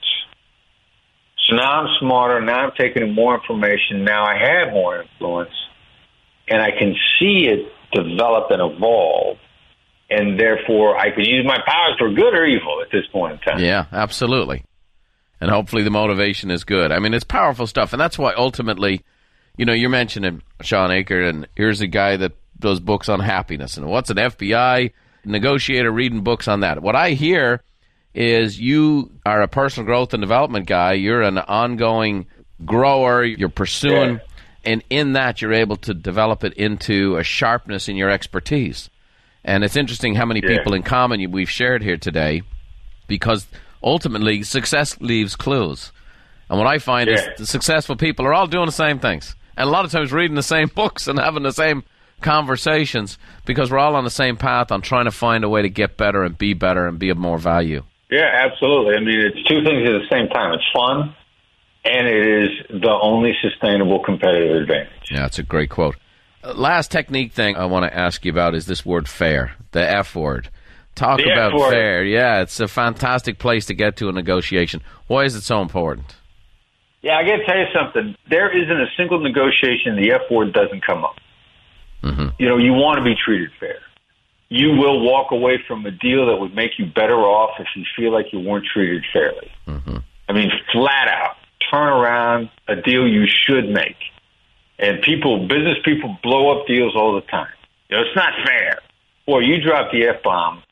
[1.47, 2.41] So now I'm smarter.
[2.41, 4.03] Now I'm taking in more information.
[4.03, 5.53] Now I have more influence,
[6.47, 9.37] and I can see it develop and evolve.
[10.09, 13.39] And therefore, I can use my powers for good or evil at this point in
[13.39, 13.59] time.
[13.59, 14.63] Yeah, absolutely.
[15.39, 16.91] And hopefully the motivation is good.
[16.91, 17.93] I mean, it's powerful stuff.
[17.93, 19.03] And that's why ultimately,
[19.57, 23.77] you know, you're mentioning Shawn Achor, and here's a guy that does books on happiness.
[23.77, 24.91] And what's an FBI
[25.25, 26.81] negotiator reading books on that?
[26.81, 27.61] What I hear
[28.15, 30.93] is you are a personal growth and development guy.
[30.93, 32.25] You're an ongoing
[32.65, 33.23] grower.
[33.23, 34.19] You're pursuing, Yeah.
[34.65, 38.89] and in that, you're able to develop it into a sharpness in your expertise.
[39.45, 40.57] And it's interesting how many Yeah.
[40.57, 42.41] people in common we've shared here today
[43.07, 43.45] because
[43.83, 45.91] ultimately success leaves clues.
[46.49, 47.33] And what I find is Yeah.
[47.37, 49.35] the successful people are all doing the same things.
[49.57, 51.83] and a lot of times reading the same books and having the same
[52.21, 55.69] conversations because we're all on the same path on trying to find a way to
[55.69, 57.83] get better and be better and be of more value.
[58.11, 58.95] Yeah, absolutely.
[58.95, 60.53] I mean, it's two things at the same time.
[60.53, 61.15] It's fun,
[61.85, 62.49] and it is
[62.81, 64.91] the only sustainable competitive advantage.
[65.11, 65.95] Yeah, that's a great quote.
[66.43, 69.87] Uh, last technique thing I want to ask you about is this word fair, the
[69.89, 70.49] F word.
[70.97, 72.03] Talk The about fair.
[72.03, 74.81] Yeah, it's a fantastic place to get to a negotiation.
[75.05, 76.15] Why is it so important?
[77.03, 78.15] Yeah, I got to tell you something.
[78.27, 81.17] There isn't a single negotiation the F word doesn't come up.
[82.01, 82.29] Mm-hmm.
[82.39, 83.77] You know, you want to be treated fair.
[84.49, 87.83] You will walk away from a deal that would make you better off if you
[87.95, 89.51] feel like you weren't treated fairly.
[89.67, 89.97] Mm-hmm.
[90.27, 91.35] I mean, flat out,
[91.69, 93.97] turn around a deal you should make.
[94.79, 97.53] And people, business people blow up deals all the time.
[97.89, 98.79] You know, it's not fair.
[99.27, 100.63] Boy, you drop the F bomb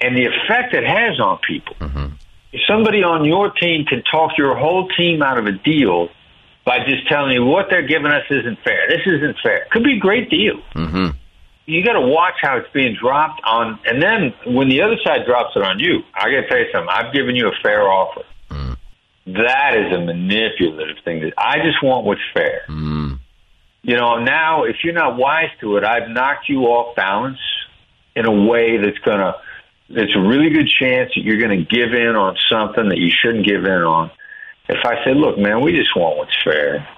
[0.00, 1.76] and the effect it has on people.
[2.52, 6.08] If somebody on your team can talk your whole team out of a deal
[6.64, 8.88] by just telling you what they're giving us isn't fair.
[8.88, 9.66] This isn't fair.
[9.70, 10.60] Could be a great deal.
[10.74, 11.16] Mm-hmm.
[11.66, 15.24] You got to watch how it's being dropped on, and then when the other side
[15.24, 16.88] drops it on you, I got to tell you something.
[16.90, 18.22] I've given you a fair offer.
[19.26, 21.30] That is a manipulative thing.
[21.38, 22.62] I just want what's fair.
[23.82, 27.38] You know, now if you're not wise to it, I've knocked you off balance
[28.16, 29.34] in a way that's gonna.
[29.92, 33.10] There's a really good chance that you're going to give in on something that you
[33.10, 34.10] shouldn't give in on.
[34.68, 36.88] If I say, "Look, man, we just want what's fair,"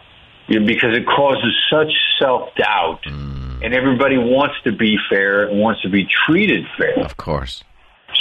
[0.46, 3.64] you know, because it causes such self doubt, mm.
[3.64, 6.98] and everybody wants to be fair and wants to be treated fair.
[6.98, 7.64] Of course.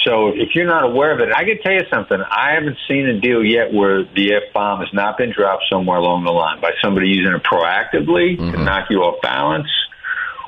[0.05, 2.19] So if you're not aware of it, I can tell you something.
[2.19, 5.97] I haven't seen a deal yet where the F bomb has not been dropped somewhere
[5.97, 8.63] along the line by somebody using it proactively to mm-hmm.
[8.63, 9.67] knock you off balance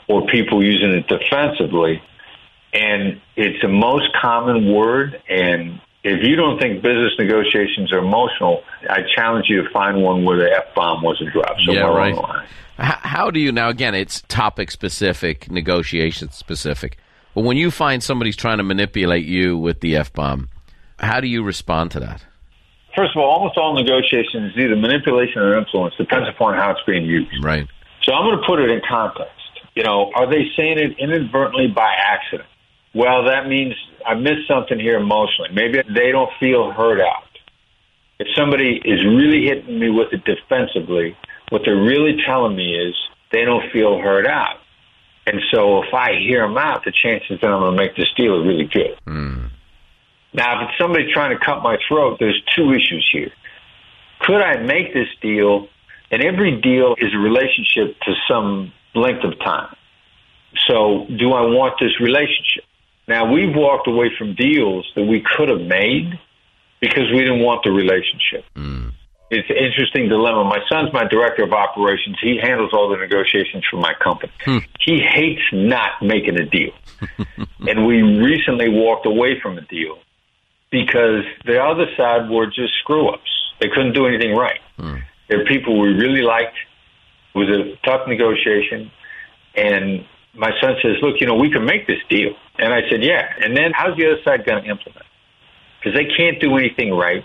[0.08, 2.02] or people using it defensively.
[2.74, 5.22] And it's the most common word.
[5.30, 10.26] And if you don't think business negotiations are emotional, I challenge you to find one
[10.26, 12.14] where the F bomb wasn't dropped somewhere Yeah, right.
[12.14, 12.48] along the line.
[12.78, 13.70] How do you now?
[13.70, 16.98] Again, it's topic specific, negotiation specific.
[17.36, 20.50] But when you find somebody's trying to manipulate you with the f bomb,
[21.00, 22.26] how do you respond to that?
[22.96, 26.82] First of all, almost all negotiations is either manipulation or influence, depends upon how it's
[26.86, 27.44] being used.
[27.44, 27.68] Right.
[28.04, 29.32] So I'm going to put it in context.
[29.76, 32.48] You know, are they saying it inadvertently by accident?
[32.94, 33.74] Well, that means
[34.06, 35.50] I missed something here emotionally.
[35.54, 37.24] Maybe they don't feel heard out.
[38.20, 41.18] If somebody is really hitting me with it defensively,
[41.50, 42.96] what they're really telling me is
[43.32, 44.58] they don't feel heard out.
[45.26, 48.12] And so if I hear them out, the chances that I'm going to make this
[48.16, 48.98] deal are really good.
[49.06, 49.48] Hmm.
[50.34, 53.32] Now, if it's somebody trying to cut my throat, there's two issues here.
[54.20, 55.68] Could I make this deal?
[56.12, 59.76] And every deal is a relationship to some length of time.
[60.68, 62.66] So, do I want this relationship?
[63.08, 66.20] Now, we've walked away from deals that we could have made
[66.80, 68.46] because we didn't want the relationship.
[68.56, 68.94] Mm.
[69.30, 70.44] It's an interesting dilemma.
[70.44, 72.18] My son's my director of operations.
[72.22, 74.32] He handles all the negotiations for my company.
[74.46, 74.60] Hmm.
[74.80, 76.72] He hates not making a deal.
[77.68, 79.98] and we recently walked away from a deal
[80.70, 83.32] because the other side were just screw ups.
[83.60, 84.60] They couldn't do anything right.
[84.78, 84.98] Hmm.
[85.30, 86.56] They're people we really liked.
[87.34, 88.92] It was a tough negotiation.
[89.56, 92.34] And my son says, Look, you know, we can make this deal.
[92.58, 93.28] And I said, Yeah.
[93.41, 95.06] And then how's the other side going to implement?
[95.80, 97.24] Because they can't do anything right.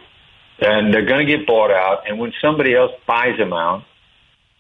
[0.61, 2.09] And they're going to get bought out.
[2.09, 3.85] And when somebody else buys them out,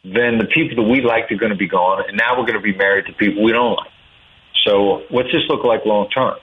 [0.04, 2.04] then the people that we liked are going to be gone.
[2.06, 3.90] And now we're going to be married to people we don't like.
[4.64, 6.36] So what's this look like long term?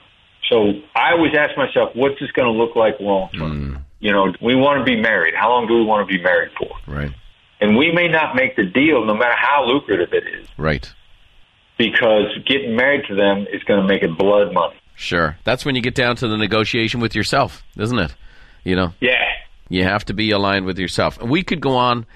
[0.50, 3.76] So I always ask myself, what's this going to look like long term?
[3.76, 3.82] Mm.
[3.98, 5.34] You know, we want to be married.
[5.34, 6.70] How long do we want to be married for?
[6.86, 7.12] Right.
[7.60, 10.92] And we may not make the deal no matter how lucrative it is Right.
[11.78, 14.74] Because getting married to them is going to make it blood money.
[14.94, 15.36] Sure.
[15.44, 18.14] That's when you get down to the negotiation with yourself, isn't it?
[18.64, 19.22] You know, Yeah.
[19.68, 21.20] you have to be aligned with yourself.
[21.20, 22.06] And we could go on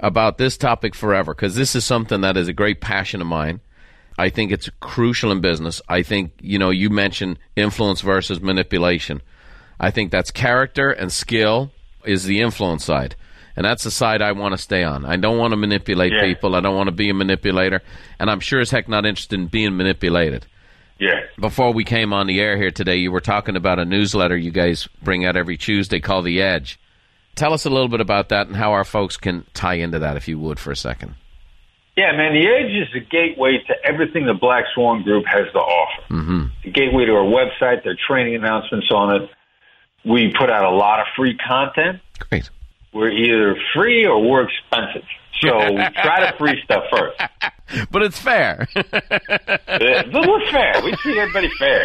[0.00, 3.60] about this topic forever because this is something that is a great passion of mine.
[4.16, 5.80] I think it's crucial in business.
[5.88, 9.20] I think, you know, you mentioned influence versus manipulation.
[9.80, 11.70] I think that's character and skill
[12.04, 13.14] is the influence side.
[13.58, 15.04] And that's the side I want to stay on.
[15.04, 16.22] I don't want to manipulate Yeah.
[16.22, 16.54] people.
[16.54, 17.82] I don't want to be a manipulator.
[18.20, 20.46] And I'm sure as heck not interested in being manipulated.
[21.00, 21.22] Yeah.
[21.40, 24.52] Before we came on the air here today, you were talking about a newsletter you
[24.52, 26.78] guys bring out every Tuesday called The Edge.
[27.34, 30.16] Tell us a little bit about that and how our folks can tie into that,
[30.16, 31.16] if you would, for a second.
[31.96, 35.58] Yeah, man, the Edge is the gateway to everything the Black Swan Group has to
[35.58, 36.14] offer.
[36.14, 36.42] Mm-hmm.
[36.62, 39.30] The gateway to our website, their training announcements on it.
[40.04, 42.00] We put out a lot of free content.
[42.30, 42.50] Great.
[42.92, 45.02] We're either free or we're expensive.
[45.40, 47.20] So try the free stuff first.
[47.90, 48.66] But it's fair.
[48.76, 50.80] Uh, But we're fair.
[50.82, 51.84] We treat everybody fair.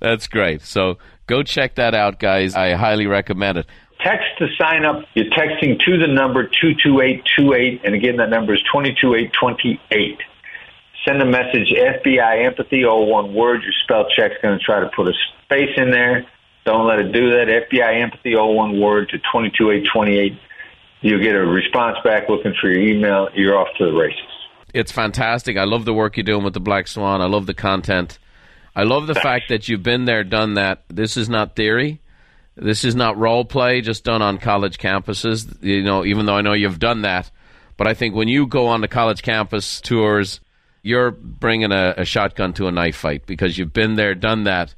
[0.00, 0.62] That's great.
[0.62, 2.54] So go check that out, guys.
[2.54, 3.66] I highly recommend it.
[4.02, 5.04] Text to sign up.
[5.14, 10.18] You're texting to the number 22828, and again, that number is 22828.
[11.06, 13.62] Send a message, FBI Empathy, all one word.
[13.62, 15.12] Your spell check's going to try to put a
[15.44, 16.26] space in there.
[16.64, 17.66] Don't let it do that.
[17.70, 20.38] FBI Empathy, all one word to 22828.
[21.02, 23.28] You'll get a response back looking for your email.
[23.34, 24.20] You're off to the races.
[24.72, 25.56] It's fantastic.
[25.56, 27.20] I love the work you're doing with the Black Swan.
[27.20, 28.18] I love the content.
[28.74, 30.82] I love the fact that you've been there, done that.
[30.88, 32.00] This is not theory.
[32.56, 35.62] This is not role play just done on college campuses.
[35.62, 37.30] You know, even though I know you've done that,
[37.76, 40.40] but I think when you go on the college campus tours,
[40.82, 44.74] you're bringing a, a shotgun to a knife fight because you've been there, done that,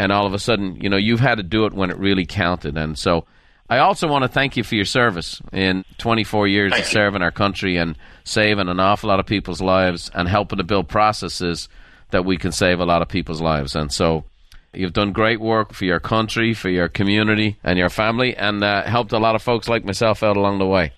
[0.00, 2.24] and all of a sudden, you know, you've had to do it when it really
[2.24, 2.78] counted.
[2.78, 3.26] And so,
[3.68, 7.22] I also want to thank you for your service in 24 years Thank of serving
[7.22, 11.68] our country and saving an awful lot of people's lives and helping to build processes
[12.10, 13.76] that we can save a lot of people's lives.
[13.76, 14.24] And so
[14.72, 18.82] you've done great work for your country, for your community, and your family, and uh,
[18.82, 20.92] helped a lot of folks like myself out along the way.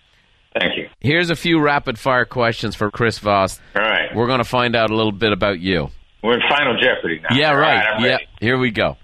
[0.59, 0.89] Thank you.
[1.01, 3.61] Here's a few rapid fire questions for Chris Voss.
[3.77, 4.15] All right.
[4.15, 5.91] We're going to find out a little bit about you.
[6.23, 7.37] We're in Final Jeopardy now.
[7.37, 7.85] Yeah, right.
[7.95, 8.97] I'm yeah, here we go.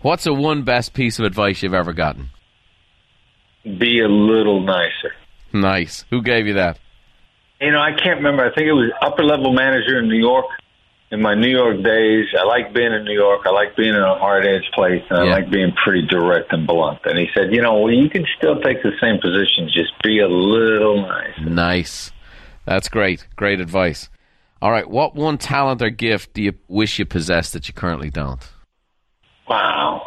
[0.00, 2.30] What's the one best piece of advice you've ever gotten?
[3.64, 5.12] Be a little nicer.
[5.52, 6.04] Nice.
[6.10, 6.78] Who gave you that?
[7.60, 8.42] You know, I can't remember.
[8.44, 10.46] I think it was upper level manager in New York.
[11.12, 13.42] In my New York days, I like being in New York.
[13.44, 15.30] I like being in a hard edge place, and I Yeah.
[15.34, 17.00] like being pretty direct and blunt.
[17.04, 20.20] And he said, you know, well, you can still take the same position, just be
[20.20, 21.38] a little nice.
[21.38, 22.12] Nice.
[22.64, 23.26] That's great.
[23.36, 24.08] Great advice.
[24.62, 24.88] All right.
[24.88, 28.40] What one talent or gift do you wish you possessed that you currently don't?
[29.48, 30.06] Wow.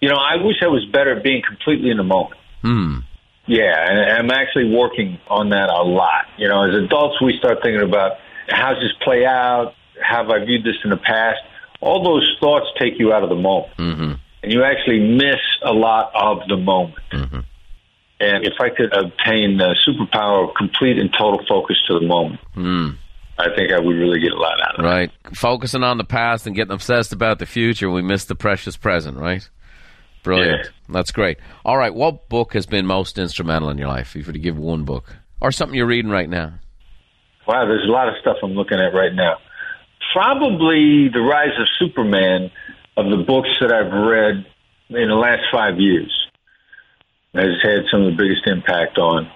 [0.00, 2.40] You know, I wish I was better at being completely in the moment.
[2.62, 2.98] Hmm.
[3.46, 6.24] Yeah, and I'm actually working on that a lot.
[6.38, 8.12] You know, as adults, we start thinking about
[8.48, 9.74] how's this play out?
[10.02, 11.38] Have I viewed this in the past?
[11.80, 14.12] All those thoughts take you out of the moment, Mm-hmm.
[14.42, 16.94] and you actually miss a lot of the moment.
[17.12, 17.44] Mhm.
[18.20, 22.40] And if I could obtain the superpower of complete and total focus to the moment,
[22.54, 22.90] Hmm.
[23.38, 24.88] I think I would really get a lot out of it.
[24.88, 25.10] Right.
[25.34, 29.16] Focusing on the past and getting obsessed about the future, we miss the precious present,
[29.16, 29.48] right?
[30.24, 30.64] Brilliant.
[30.64, 30.70] Yeah.
[30.88, 31.38] That's great.
[31.64, 31.94] All right.
[31.94, 34.10] What book has been most instrumental in your life?
[34.10, 36.54] If you were to give one book or something you're reading right now.
[37.46, 39.36] Wow, there's a lot of stuff I'm looking at right now.
[40.12, 42.50] Probably the rise of Superman
[42.96, 44.44] of the books that I've read
[44.90, 46.12] in the last five years
[47.34, 49.30] has had some of the biggest impact on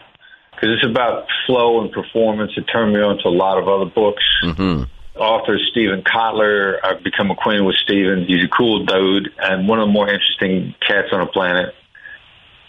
[0.63, 2.53] because it's about flow and performance.
[2.57, 4.23] It turned me on to a lot of other books.
[4.45, 4.85] Mm-hmm.
[5.19, 8.25] Author Steven Kotler, I've become acquainted with Steven.
[8.27, 11.75] He's a cool dude and one of the more interesting cats on the planet.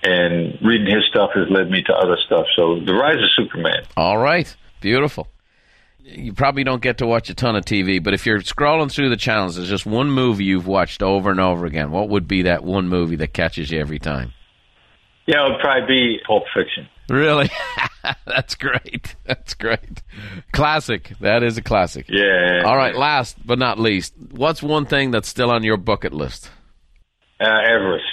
[0.02, 2.48] And reading his stuff has led me to other stuff.
[2.56, 3.86] So the rise of Superman.
[3.96, 4.54] All right.
[4.82, 5.28] Beautiful.
[6.00, 9.10] You probably don't get to watch a ton of TV, but if you're scrolling through
[9.10, 11.92] the channels, there's just one movie you've watched over and over again.
[11.92, 14.34] What would be that one movie that catches you every time?
[15.28, 16.90] Yeah, it would probably be Pulp Fiction.
[17.10, 17.50] Really?
[18.26, 19.16] That's great.
[19.26, 20.04] That's great.
[20.52, 21.12] Classic.
[21.22, 22.06] That is a classic.
[22.10, 22.64] Yeah.
[22.66, 26.50] All right, last but not least, what's one thing that's still on your bucket list?
[27.40, 28.06] Uh, Everest.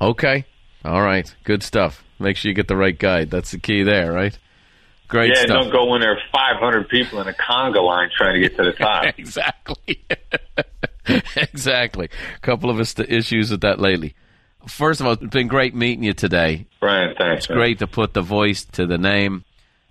[0.00, 0.44] Okay.
[0.84, 1.34] All right.
[1.44, 2.04] Good stuff.
[2.18, 3.30] Make sure you get the right guide.
[3.30, 4.38] That's the key there, right?
[5.08, 5.62] Great yeah, stuff.
[5.62, 8.64] don't go when there are 500 people in a conga line trying to get to
[8.64, 9.04] the top.
[9.16, 10.04] exactly.
[11.36, 12.10] exactly.
[12.36, 14.14] A couple of us issues with that lately.
[14.66, 16.66] First of all, it's been great meeting you today.
[16.80, 17.44] Brian, thanks.
[17.44, 19.44] It's great to put the voice to the name.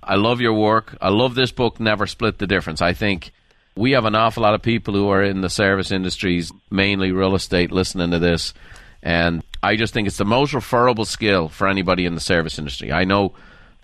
[0.03, 0.97] I love your work.
[1.01, 2.81] I love this book, Never Split the Difference.
[2.81, 3.31] I think
[3.75, 7.35] we have an awful lot of people who are in the service industries, mainly real
[7.35, 8.53] estate, listening to this.
[9.01, 12.91] And I just think it's the most referable skill for anybody in the service industry.
[12.91, 13.33] I know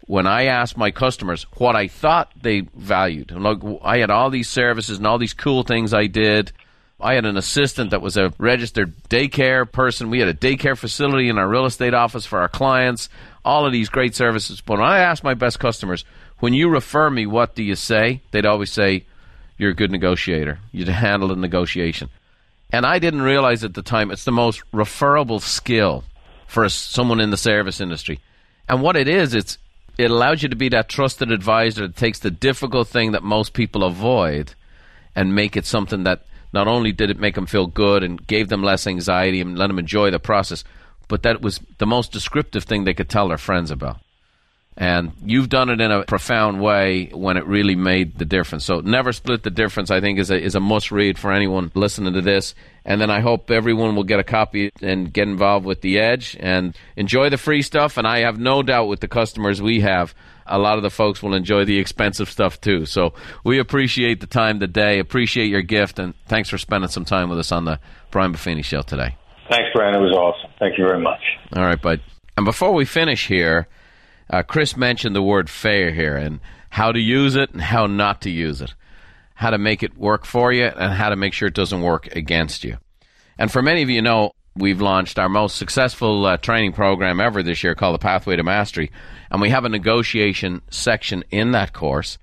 [0.05, 4.29] when I asked my customers what I thought they valued, and look, I had all
[4.29, 6.51] these services and all these cool things I did.
[7.03, 10.09] I had an assistant that was a registered daycare person.
[10.09, 13.09] We had a daycare facility in our real estate office for our clients.
[13.43, 14.61] All of these great services.
[14.61, 16.05] But when I asked my best customers,
[16.39, 18.21] when you refer me, what do you say?
[18.31, 19.05] They'd always say,
[19.57, 20.59] "You're a good negotiator.
[20.71, 22.09] You handle the negotiation."
[22.71, 26.05] And I didn't realize at the time it's the most referable skill
[26.47, 28.19] for a, someone in the service industry.
[28.67, 29.57] And what it is, it's
[29.97, 33.53] it allows you to be that trusted advisor that takes the difficult thing that most
[33.53, 34.55] people avoid
[35.15, 38.49] and make it something that not only did it make them feel good and gave
[38.49, 40.63] them less anxiety and let them enjoy the process,
[41.07, 43.99] but that was the most descriptive thing they could tell their friends about.
[44.75, 48.65] And you've done it in a profound way when it really made the difference.
[48.65, 49.91] So never split the difference.
[49.91, 52.55] I think is a is a must read for anyone listening to this.
[52.85, 56.35] And then I hope everyone will get a copy and get involved with the Edge
[56.39, 57.97] and enjoy the free stuff.
[57.97, 60.13] And I have no doubt with the customers we have,
[60.45, 62.85] a lot of the folks will enjoy the expensive stuff too.
[62.85, 63.13] So
[63.43, 67.39] we appreciate the time today, appreciate your gift, and thanks for spending some time with
[67.39, 67.79] us on the
[68.11, 69.15] Brian Buffini Show today.
[69.49, 69.95] Thanks, Brian.
[69.95, 70.51] It was awesome.
[70.59, 71.21] Thank you very much.
[71.55, 72.01] All right, bud.
[72.37, 73.67] And before we finish here,
[74.33, 76.39] uh, Chris mentioned the word fair here and
[76.71, 78.73] how to use it and how not to use it,
[79.35, 82.07] how to make it work for you and how to make sure it doesn't work
[82.15, 82.77] against you.
[83.37, 87.43] And for many of you know, we've launched our most successful uh, training program ever
[87.43, 88.91] this year called the Pathway to Mastery.
[89.29, 92.17] And we have a negotiation section in that course,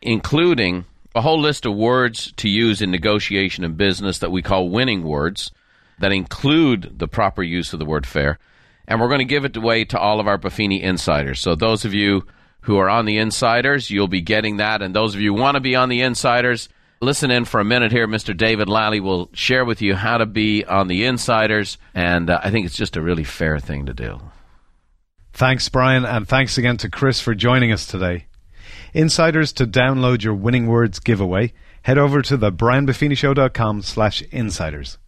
[0.00, 0.84] including
[1.14, 5.04] a whole list of words to use in negotiation and business that we call winning
[5.04, 5.52] words
[6.00, 8.40] that include the proper use of the word fair.
[8.92, 11.40] And we're going to give it away to all of our Buffini insiders.
[11.40, 12.26] So those of you
[12.60, 14.82] who are on the insiders, you'll be getting that.
[14.82, 16.68] And those of you who want to be on the insiders,
[17.00, 18.06] listen in for a minute here.
[18.06, 18.36] Mr.
[18.36, 21.78] David Lally will share with you how to be on the insiders.
[21.94, 24.20] And uh, I think it's just a really fair thing to do.
[25.32, 28.26] Thanks, Brian, and thanks again to Chris for joining us today.
[28.92, 32.52] Insiders, to download your winning words giveaway, head over to the
[33.82, 34.98] slash insiders.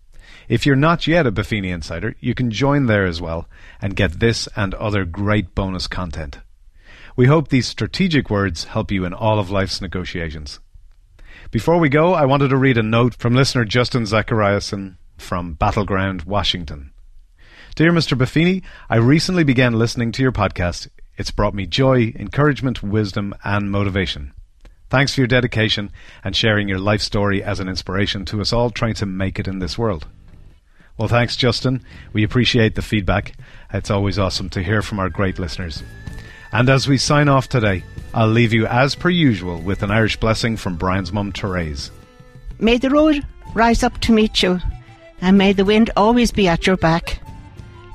[0.49, 3.49] If you're not yet a Buffini Insider, you can join there as well
[3.81, 6.39] and get this and other great bonus content.
[7.17, 10.61] We hope these strategic words help you in all of life's negotiations.
[11.51, 15.85] Before we go, I wanted to read a note from listener Justin Zachariason from Battle
[15.85, 16.93] Ground, Washington.
[17.77, 18.19] Dear Mr.
[18.19, 20.89] Buffini, I recently began listening to your podcast.
[21.17, 24.33] It's brought me joy, encouragement, wisdom, and motivation.
[24.91, 25.91] Thanks for your dedication
[26.23, 29.49] and sharing your life story as an inspiration to us all trying to make it
[29.49, 30.07] in this world.
[30.97, 31.83] Well, thanks, Justin.
[32.13, 33.35] We appreciate the feedback.
[33.73, 35.83] It's always awesome to hear from our great listeners.
[36.53, 37.83] And as we sign off today,
[38.15, 41.91] I'll leave you as per usual with an Irish blessing from Brian's mum, Therese.
[42.61, 44.61] May the road rise up to meet you,
[45.21, 47.21] and may the wind always be at your back.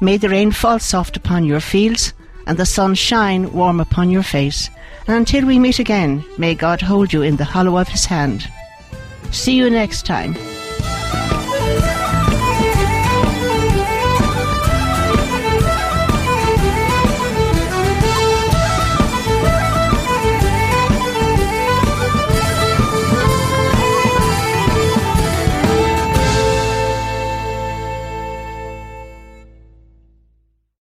[0.01, 2.13] May the rain fall soft upon your fields,
[2.47, 4.69] and the sun shine warm upon your face.
[5.07, 8.45] And until we meet again, may God hold you in the hollow of his hand.
[9.31, 10.35] See you next time.